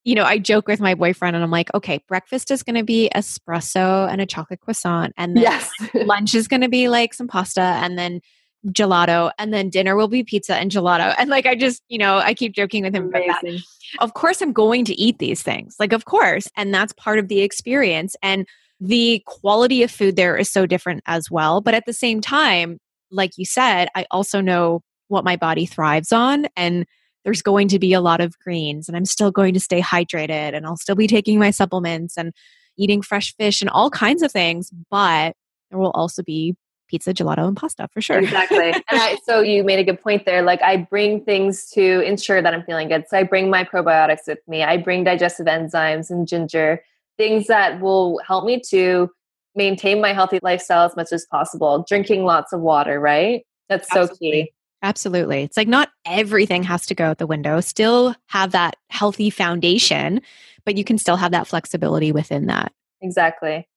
[0.03, 2.83] you know, I joke with my boyfriend and I'm like, okay, breakfast is going to
[2.83, 5.13] be espresso and a chocolate croissant.
[5.15, 5.71] And then yes.
[5.93, 8.21] lunch is going to be like some pasta and then
[8.67, 9.31] gelato.
[9.37, 11.13] And then dinner will be pizza and gelato.
[11.19, 13.29] And like, I just, you know, I keep joking with him Amazing.
[13.29, 13.59] about that.
[13.99, 15.75] Of course, I'm going to eat these things.
[15.79, 16.47] Like, of course.
[16.57, 18.15] And that's part of the experience.
[18.23, 18.47] And
[18.79, 21.61] the quality of food there is so different as well.
[21.61, 22.79] But at the same time,
[23.11, 24.81] like you said, I also know
[25.13, 26.85] what my body thrives on and
[27.23, 30.53] there's going to be a lot of greens and I'm still going to stay hydrated
[30.53, 32.33] and I'll still be taking my supplements and
[32.77, 35.35] eating fresh fish and all kinds of things, but
[35.69, 36.55] there will also be
[36.89, 38.19] pizza, gelato, and pasta for sure.
[38.19, 38.71] Exactly.
[38.71, 40.41] and I, so you made a good point there.
[40.41, 43.05] Like I bring things to ensure that I'm feeling good.
[43.07, 44.63] So I bring my probiotics with me.
[44.63, 46.83] I bring digestive enzymes and ginger,
[47.17, 49.09] things that will help me to
[49.55, 51.85] maintain my healthy lifestyle as much as possible.
[51.87, 53.43] Drinking lots of water, right?
[53.69, 54.15] That's Absolutely.
[54.15, 54.53] so key.
[54.83, 55.43] Absolutely.
[55.43, 57.61] It's like not everything has to go out the window.
[57.61, 60.21] Still have that healthy foundation,
[60.65, 62.73] but you can still have that flexibility within that.
[63.01, 63.67] Exactly.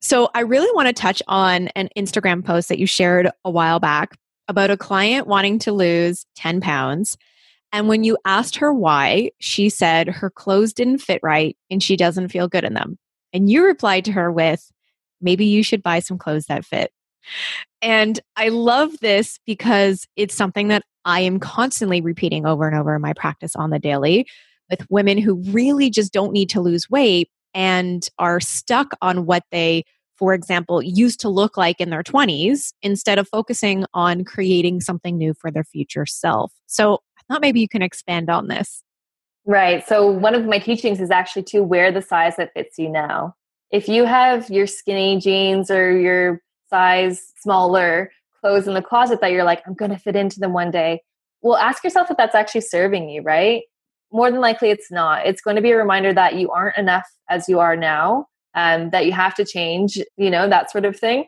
[0.00, 3.80] So, I really want to touch on an Instagram post that you shared a while
[3.80, 4.16] back
[4.48, 7.16] about a client wanting to lose 10 pounds.
[7.72, 11.96] And when you asked her why, she said her clothes didn't fit right and she
[11.96, 12.98] doesn't feel good in them.
[13.32, 14.70] And you replied to her with,
[15.20, 16.92] maybe you should buy some clothes that fit.
[17.82, 22.94] And I love this because it's something that I am constantly repeating over and over
[22.96, 24.26] in my practice on the daily
[24.70, 29.44] with women who really just don't need to lose weight and are stuck on what
[29.50, 29.84] they,
[30.16, 35.16] for example, used to look like in their 20s instead of focusing on creating something
[35.16, 36.52] new for their future self.
[36.66, 38.82] So I thought maybe you can expand on this.
[39.44, 39.86] Right.
[39.86, 43.36] So one of my teachings is actually to wear the size that fits you now.
[43.70, 46.42] If you have your skinny jeans or your
[46.76, 48.10] size smaller
[48.40, 51.02] clothes in the closet that you're like, I'm going to fit into them one day,
[51.40, 53.62] well, ask yourself if that's actually serving you, right?
[54.12, 55.26] More than likely, it's not.
[55.26, 58.90] It's going to be a reminder that you aren't enough as you are now, um,
[58.90, 61.26] that you have to change, you know, that sort of thing.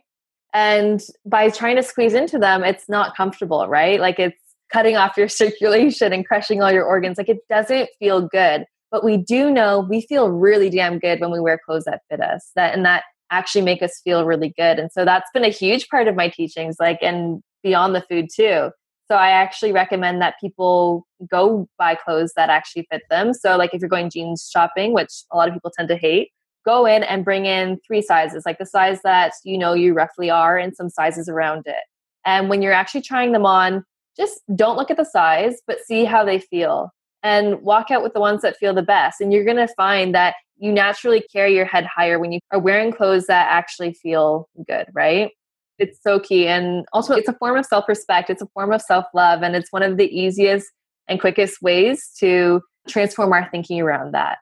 [0.52, 4.00] And by trying to squeeze into them, it's not comfortable, right?
[4.00, 4.40] Like it's
[4.70, 7.16] cutting off your circulation and crushing all your organs.
[7.16, 8.64] Like it doesn't feel good.
[8.90, 12.20] But we do know we feel really damn good when we wear clothes that fit
[12.20, 12.52] us.
[12.54, 14.78] That and that actually make us feel really good.
[14.78, 18.28] And so that's been a huge part of my teachings, like and beyond the food
[18.34, 18.70] too.
[19.08, 23.32] So I actually recommend that people go buy clothes that actually fit them.
[23.32, 26.30] So like if you're going jeans shopping, which a lot of people tend to hate,
[26.66, 30.28] go in and bring in three sizes, like the size that you know you roughly
[30.28, 31.82] are and some sizes around it.
[32.26, 33.84] And when you're actually trying them on,
[34.18, 36.90] just don't look at the size, but see how they feel
[37.22, 39.20] and walk out with the ones that feel the best.
[39.20, 42.58] And you're going to find that you naturally carry your head higher when you are
[42.58, 45.30] wearing clothes that actually feel good, right?
[45.78, 46.48] It's so key.
[46.48, 49.54] And also, it's a form of self respect, it's a form of self love, and
[49.54, 50.66] it's one of the easiest
[51.06, 54.38] and quickest ways to transform our thinking around that.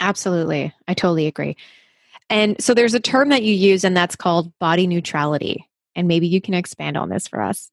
[0.00, 0.72] Absolutely.
[0.86, 1.56] I totally agree.
[2.30, 5.66] And so there's a term that you use, and that's called body neutrality.
[5.94, 7.70] And maybe you can expand on this for us.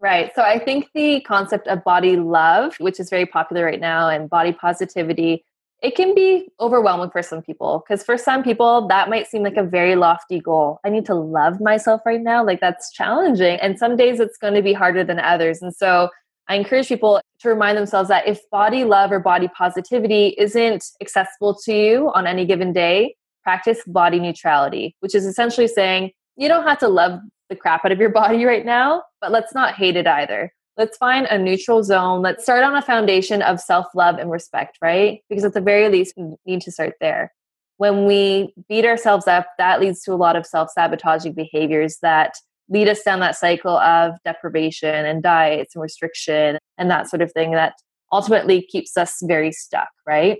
[0.00, 0.30] Right.
[0.34, 4.30] So I think the concept of body love, which is very popular right now, and
[4.30, 5.44] body positivity,
[5.82, 7.84] it can be overwhelming for some people.
[7.86, 10.78] Because for some people, that might seem like a very lofty goal.
[10.84, 12.44] I need to love myself right now.
[12.44, 13.58] Like that's challenging.
[13.60, 15.62] And some days it's going to be harder than others.
[15.62, 16.10] And so
[16.48, 21.54] I encourage people to remind themselves that if body love or body positivity isn't accessible
[21.64, 26.66] to you on any given day, practice body neutrality, which is essentially saying you don't
[26.66, 29.96] have to love the crap out of your body right now, but let's not hate
[29.96, 30.52] it either.
[30.76, 32.22] Let's find a neutral zone.
[32.22, 35.20] Let's start on a foundation of self love and respect, right?
[35.28, 37.32] Because at the very least, we need to start there.
[37.78, 42.34] When we beat ourselves up, that leads to a lot of self sabotaging behaviors that
[42.68, 47.32] lead us down that cycle of deprivation and diets and restriction and that sort of
[47.32, 47.74] thing that
[48.12, 50.38] ultimately keeps us very stuck, right?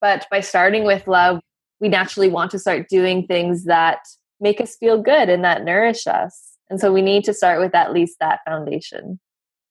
[0.00, 1.40] But by starting with love,
[1.80, 4.00] we naturally want to start doing things that
[4.40, 6.49] make us feel good and that nourish us.
[6.70, 9.18] And so we need to start with at least that foundation.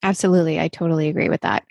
[0.04, 0.60] Absolutely.
[0.60, 1.66] I totally agree with that.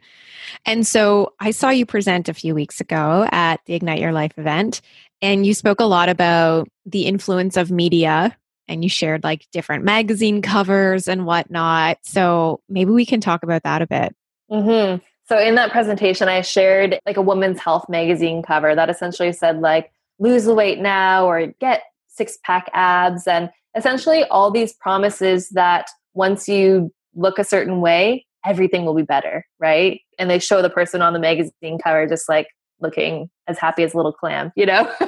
[0.67, 4.33] And so I saw you present a few weeks ago at the Ignite Your Life
[4.39, 4.81] event,
[5.21, 8.37] and you spoke a lot about the influence of media
[8.69, 11.99] and you shared like different magazine covers and whatnot.
[12.03, 14.15] So maybe we can talk about that a bit.
[14.51, 15.03] Mm-hmm.
[15.27, 19.61] So in that presentation, I shared like a woman's health magazine cover that essentially said
[19.61, 25.49] like lose the weight now or get six pack abs and essentially all these promises
[25.51, 30.01] that once you look a certain way, everything will be better, right?
[30.19, 32.49] And they show the person on the magazine cover just like
[32.81, 34.93] looking as happy as a little clam, you know,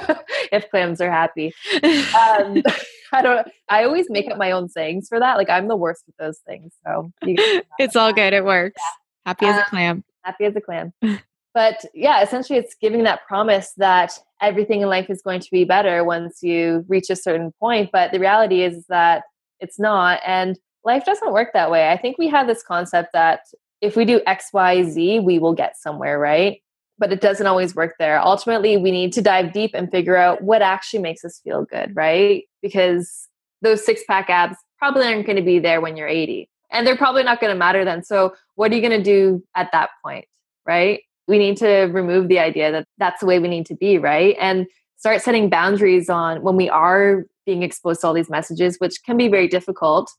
[0.53, 1.53] if clams are happy.
[1.83, 2.63] Um,
[3.13, 3.49] I don't.
[3.69, 5.37] I always make up my own sayings for that.
[5.37, 6.73] Like I'm the worst with those things.
[6.87, 8.33] So it's all good.
[8.33, 8.79] It works.
[8.79, 9.27] Yeah.
[9.27, 10.05] Happy as a um, clam.
[10.23, 10.93] Happy as a clam.
[11.55, 15.65] But yeah, essentially, it's giving that promise that everything in life is going to be
[15.65, 17.91] better once you reach a certain point.
[17.93, 19.25] But the reality is that
[19.59, 21.91] it's not, and life doesn't work that way.
[21.91, 23.41] I think we have this concept that
[23.81, 26.61] if we do X, Y, Z, we will get somewhere, right?
[27.01, 28.21] but it doesn't always work there.
[28.21, 31.97] Ultimately, we need to dive deep and figure out what actually makes us feel good,
[31.97, 32.45] right?
[32.61, 33.27] Because
[33.63, 36.49] those six pack abs probably aren't going to be there when you're 80.
[36.71, 38.05] And they're probably not going to matter then.
[38.05, 40.27] So, what are you going to do at that point,
[40.67, 41.01] right?
[41.31, 44.37] We need to remove the idea that that's the way we need to be, right?
[44.41, 44.67] And
[44.97, 49.17] start setting boundaries on when we are being exposed to all these messages, which can
[49.17, 50.11] be very difficult.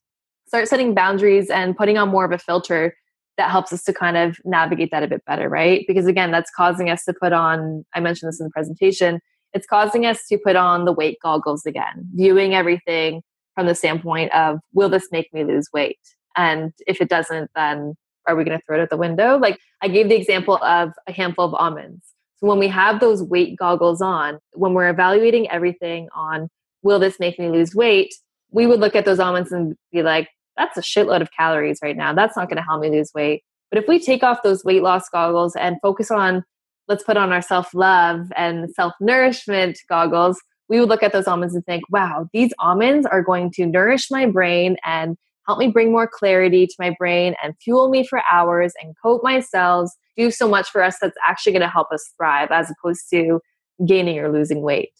[0.48, 2.96] Start setting boundaries and putting on more of a filter
[3.38, 5.84] that helps us to kind of navigate that a bit better, right?
[5.86, 9.20] Because again, that's causing us to put on, I mentioned this in the presentation,
[9.54, 13.22] it's causing us to put on the weight goggles again, viewing everything
[13.54, 16.00] from the standpoint of, will this make me lose weight?
[16.38, 17.96] And if it doesn't, then
[18.28, 19.38] are we going to throw it out the window?
[19.38, 22.06] Like I gave the example of a handful of almonds.
[22.38, 26.50] So when we have those weight goggles on, when we're evaluating everything on,
[26.82, 28.14] will this make me lose weight?
[28.52, 31.96] We would look at those almonds and be like, that's a shitload of calories right
[31.96, 32.14] now.
[32.14, 33.44] That's not going to help me lose weight.
[33.70, 36.44] But if we take off those weight loss goggles and focus on,
[36.88, 41.28] let's put on our self love and self nourishment goggles, we would look at those
[41.28, 45.18] almonds and think, wow, these almonds are going to nourish my brain and
[45.52, 49.20] help me bring more clarity to my brain and fuel me for hours and coat
[49.22, 52.72] my cells, do so much for us that's actually going to help us thrive as
[52.72, 53.42] opposed to
[53.86, 54.94] gaining or losing weight.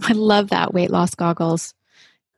[0.00, 1.74] I love that weight loss goggles.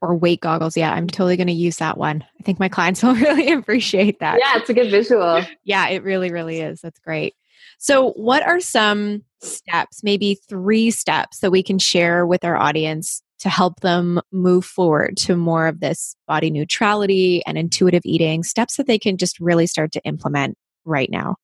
[0.00, 0.76] or weight goggles.
[0.76, 2.24] Yeah, I'm totally going to use that one.
[2.40, 4.38] I think my clients will really appreciate that.
[4.40, 5.42] Yeah, it's a good visual.
[5.62, 6.80] Yeah, it really, really is.
[6.80, 7.36] That's great.
[7.78, 13.22] So, what are some steps, maybe three steps that we can share with our audience
[13.40, 18.76] to help them move forward to more of this body neutrality and intuitive eating, steps
[18.76, 21.36] that they can just really start to implement right now?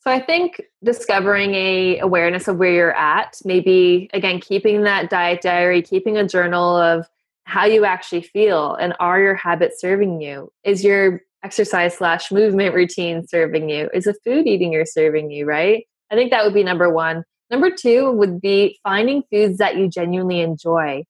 [0.00, 5.42] So I think discovering a awareness of where you're at, maybe again keeping that diet
[5.42, 7.06] diary, keeping a journal of
[7.44, 10.52] how you actually feel and are your habits serving you?
[10.64, 13.88] Is your exercise slash movement routine serving you?
[13.94, 15.86] Is the food eating you're serving you, right?
[16.10, 17.24] I think that would be number one.
[17.50, 21.04] Number two would be finding foods that you genuinely enjoy.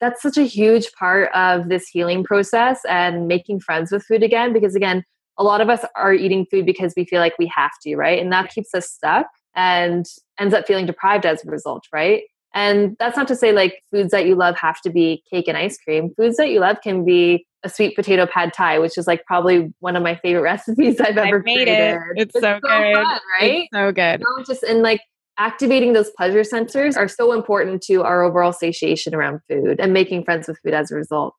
[0.00, 4.52] That's such a huge part of this healing process and making friends with food again,
[4.52, 5.04] because again,
[5.38, 8.20] a lot of us are eating food because we feel like we have to, right?
[8.20, 10.06] And that keeps us stuck and
[10.38, 12.22] ends up feeling deprived as a result, right?
[12.54, 15.56] And that's not to say like foods that you love have to be cake and
[15.56, 16.10] ice cream.
[16.16, 19.72] Foods that you love can be a sweet potato pad thai, which is like probably
[19.80, 21.94] one of my favorite recipes I've ever I've made created.
[21.94, 22.00] It.
[22.16, 23.62] It's, it's so, so, good, fun, right?
[23.62, 24.20] It's so good.
[24.20, 25.00] You know, just and like
[25.38, 30.24] activating those pleasure sensors are so important to our overall satiation around food and making
[30.24, 31.34] friends with food as a result.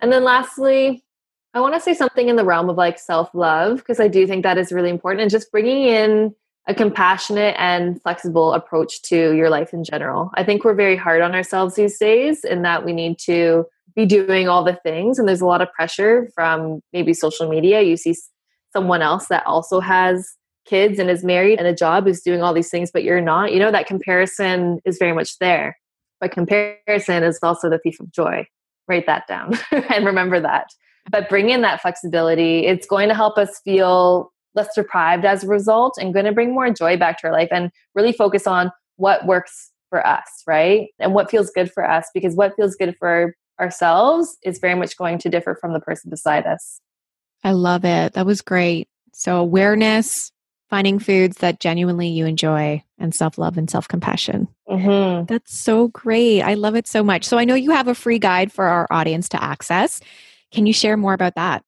[0.00, 1.04] And then lastly,
[1.54, 4.26] I want to say something in the realm of like self love because I do
[4.26, 6.34] think that is really important and just bringing in
[6.66, 10.30] a compassionate and flexible approach to your life in general.
[10.34, 14.06] I think we're very hard on ourselves these days in that we need to be
[14.06, 17.82] doing all the things and there's a lot of pressure from maybe social media.
[17.82, 18.16] You see
[18.72, 20.34] someone else that also has
[20.64, 23.52] kids and is married and a job is doing all these things but you're not.
[23.52, 25.78] You know that comparison is very much there.
[26.20, 28.46] But comparison is also the thief of joy.
[28.88, 30.68] Write that down and remember that.
[31.10, 32.66] But bring in that flexibility.
[32.66, 36.54] It's going to help us feel less deprived as a result and going to bring
[36.54, 40.88] more joy back to our life and really focus on what works for us, right?
[40.98, 44.96] And what feels good for us because what feels good for ourselves is very much
[44.96, 46.80] going to differ from the person beside us.
[47.42, 48.14] I love it.
[48.14, 48.88] That was great.
[49.12, 50.32] So, awareness,
[50.70, 54.48] finding foods that genuinely you enjoy, and self love and self compassion.
[54.68, 55.26] Mm-hmm.
[55.26, 56.42] That's so great.
[56.42, 57.24] I love it so much.
[57.24, 60.00] So, I know you have a free guide for our audience to access.
[60.52, 61.64] Can you share more about that?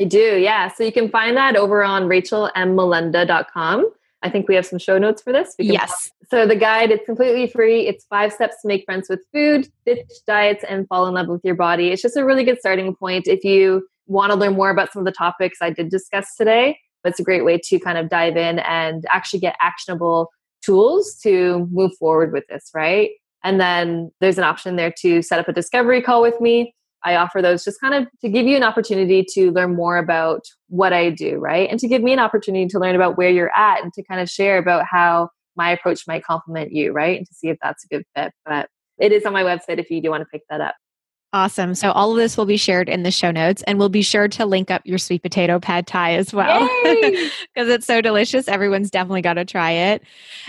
[0.00, 0.68] I do, yeah.
[0.68, 3.90] So you can find that over on rachelmmolenda.com.
[4.22, 5.54] I think we have some show notes for this.
[5.58, 6.10] Yes.
[6.30, 7.86] So the guide, it's completely free.
[7.86, 11.42] It's five steps to make friends with food, ditch diets, and fall in love with
[11.44, 11.88] your body.
[11.88, 15.00] It's just a really good starting point if you want to learn more about some
[15.00, 16.78] of the topics I did discuss today.
[17.04, 20.30] It's a great way to kind of dive in and actually get actionable
[20.64, 23.10] tools to move forward with this, right?
[23.44, 26.74] And then there's an option there to set up a discovery call with me
[27.04, 30.42] I offer those just kind of to give you an opportunity to learn more about
[30.68, 31.68] what I do, right?
[31.68, 34.20] And to give me an opportunity to learn about where you're at and to kind
[34.20, 37.18] of share about how my approach might complement you, right?
[37.18, 38.32] And to see if that's a good fit.
[38.46, 40.76] But it is on my website if you do want to pick that up.
[41.34, 41.74] Awesome.
[41.74, 44.28] So all of this will be shared in the show notes and we'll be sure
[44.28, 47.30] to link up your sweet potato pad thai as well because
[47.68, 48.48] it's so delicious.
[48.48, 50.02] Everyone's definitely got to try it.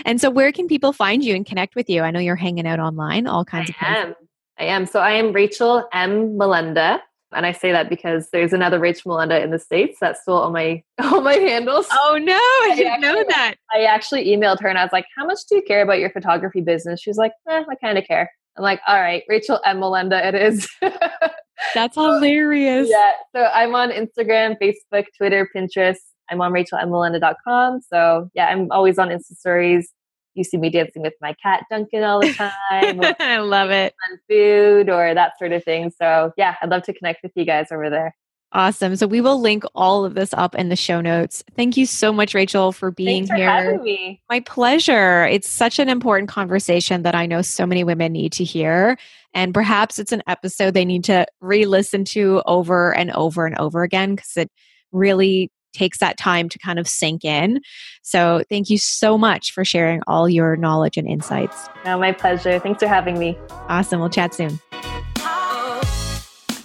[0.04, 2.02] And so where can people find you and connect with you?
[2.02, 3.96] I know you're hanging out online, all kinds I of places.
[3.96, 4.14] Am.
[4.58, 4.86] I am.
[4.86, 6.36] So I am Rachel M.
[6.36, 7.00] Molenda.
[7.32, 10.52] And I say that because there's another Rachel Molenda in the States that's still on
[10.52, 11.86] my on my handles.
[11.90, 13.54] Oh no, I, I didn't actually, know that.
[13.72, 16.10] I actually emailed her and I was like, How much do you care about your
[16.10, 17.00] photography business?
[17.00, 18.30] She's like, eh, I kind of care.
[18.56, 19.80] I'm like, all right, Rachel M.
[19.80, 20.68] Molenda, it is.
[21.74, 22.88] that's hilarious.
[22.90, 23.12] Yeah.
[23.34, 25.96] So I'm on Instagram, Facebook, Twitter, Pinterest.
[26.30, 27.80] I'm on rachelmmolenda.com.
[27.82, 29.92] So yeah, I'm always on Insta stories
[30.34, 32.50] you see me dancing with my cat Duncan all the time.
[33.20, 33.94] I love it.
[34.08, 35.90] Fun food or that sort of thing.
[35.90, 38.14] So yeah, I'd love to connect with you guys over there.
[38.54, 38.94] Awesome.
[38.94, 41.42] So we will link all of this up in the show notes.
[41.56, 43.80] Thank you so much, Rachel, for being for here.
[43.82, 44.22] Me.
[44.30, 45.24] My pleasure.
[45.24, 48.96] It's such an important conversation that I know so many women need to hear.
[49.34, 53.58] And perhaps it's an episode they need to re listen to over and over and
[53.58, 54.50] over again because it
[54.92, 57.60] really takes that time to kind of sink in.
[58.02, 61.68] So, thank you so much for sharing all your knowledge and insights.
[61.84, 62.60] No, my pleasure.
[62.60, 63.36] Thanks for having me.
[63.68, 63.98] Awesome.
[63.98, 64.60] We'll chat soon.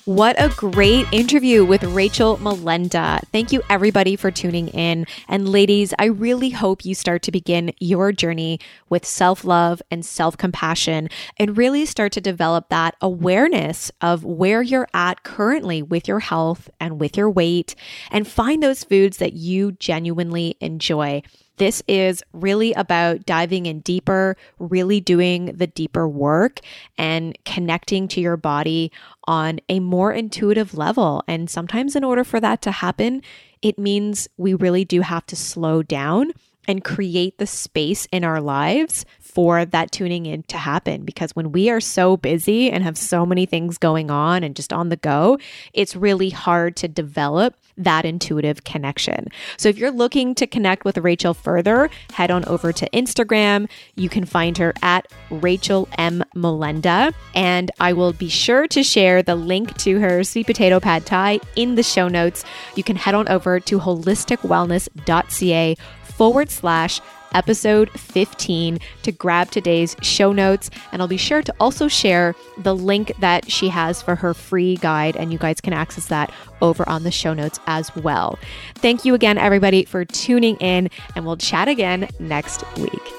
[0.09, 3.21] What a great interview with Rachel Molenda.
[3.31, 5.05] Thank you, everybody, for tuning in.
[5.27, 10.03] And ladies, I really hope you start to begin your journey with self love and
[10.03, 16.07] self compassion and really start to develop that awareness of where you're at currently with
[16.07, 17.75] your health and with your weight
[18.09, 21.21] and find those foods that you genuinely enjoy.
[21.59, 26.61] This is really about diving in deeper, really doing the deeper work
[26.97, 28.93] and connecting to your body
[29.25, 31.21] on a more intuitive level.
[31.27, 33.21] And sometimes, in order for that to happen,
[33.61, 36.31] it means we really do have to slow down
[36.65, 41.51] and create the space in our lives for that tuning in to happen because when
[41.51, 44.95] we are so busy and have so many things going on and just on the
[44.95, 45.37] go,
[45.73, 49.27] it's really hard to develop that intuitive connection.
[49.57, 53.69] So if you're looking to connect with Rachel further, head on over to Instagram.
[53.95, 56.23] You can find her at Rachel M.
[56.35, 57.13] Molenda.
[57.35, 61.39] And I will be sure to share the link to her sweet potato pad thai
[61.55, 62.43] in the show notes.
[62.75, 66.99] You can head on over to holisticwellness.ca forward slash
[67.33, 70.69] episode 15 to grab today's show notes.
[70.91, 74.77] And I'll be sure to also share the link that she has for her free
[74.77, 78.37] guide, and you guys can access that over on the show notes as well.
[78.75, 83.18] Thank you again, everybody, for tuning in, and we'll chat again next week.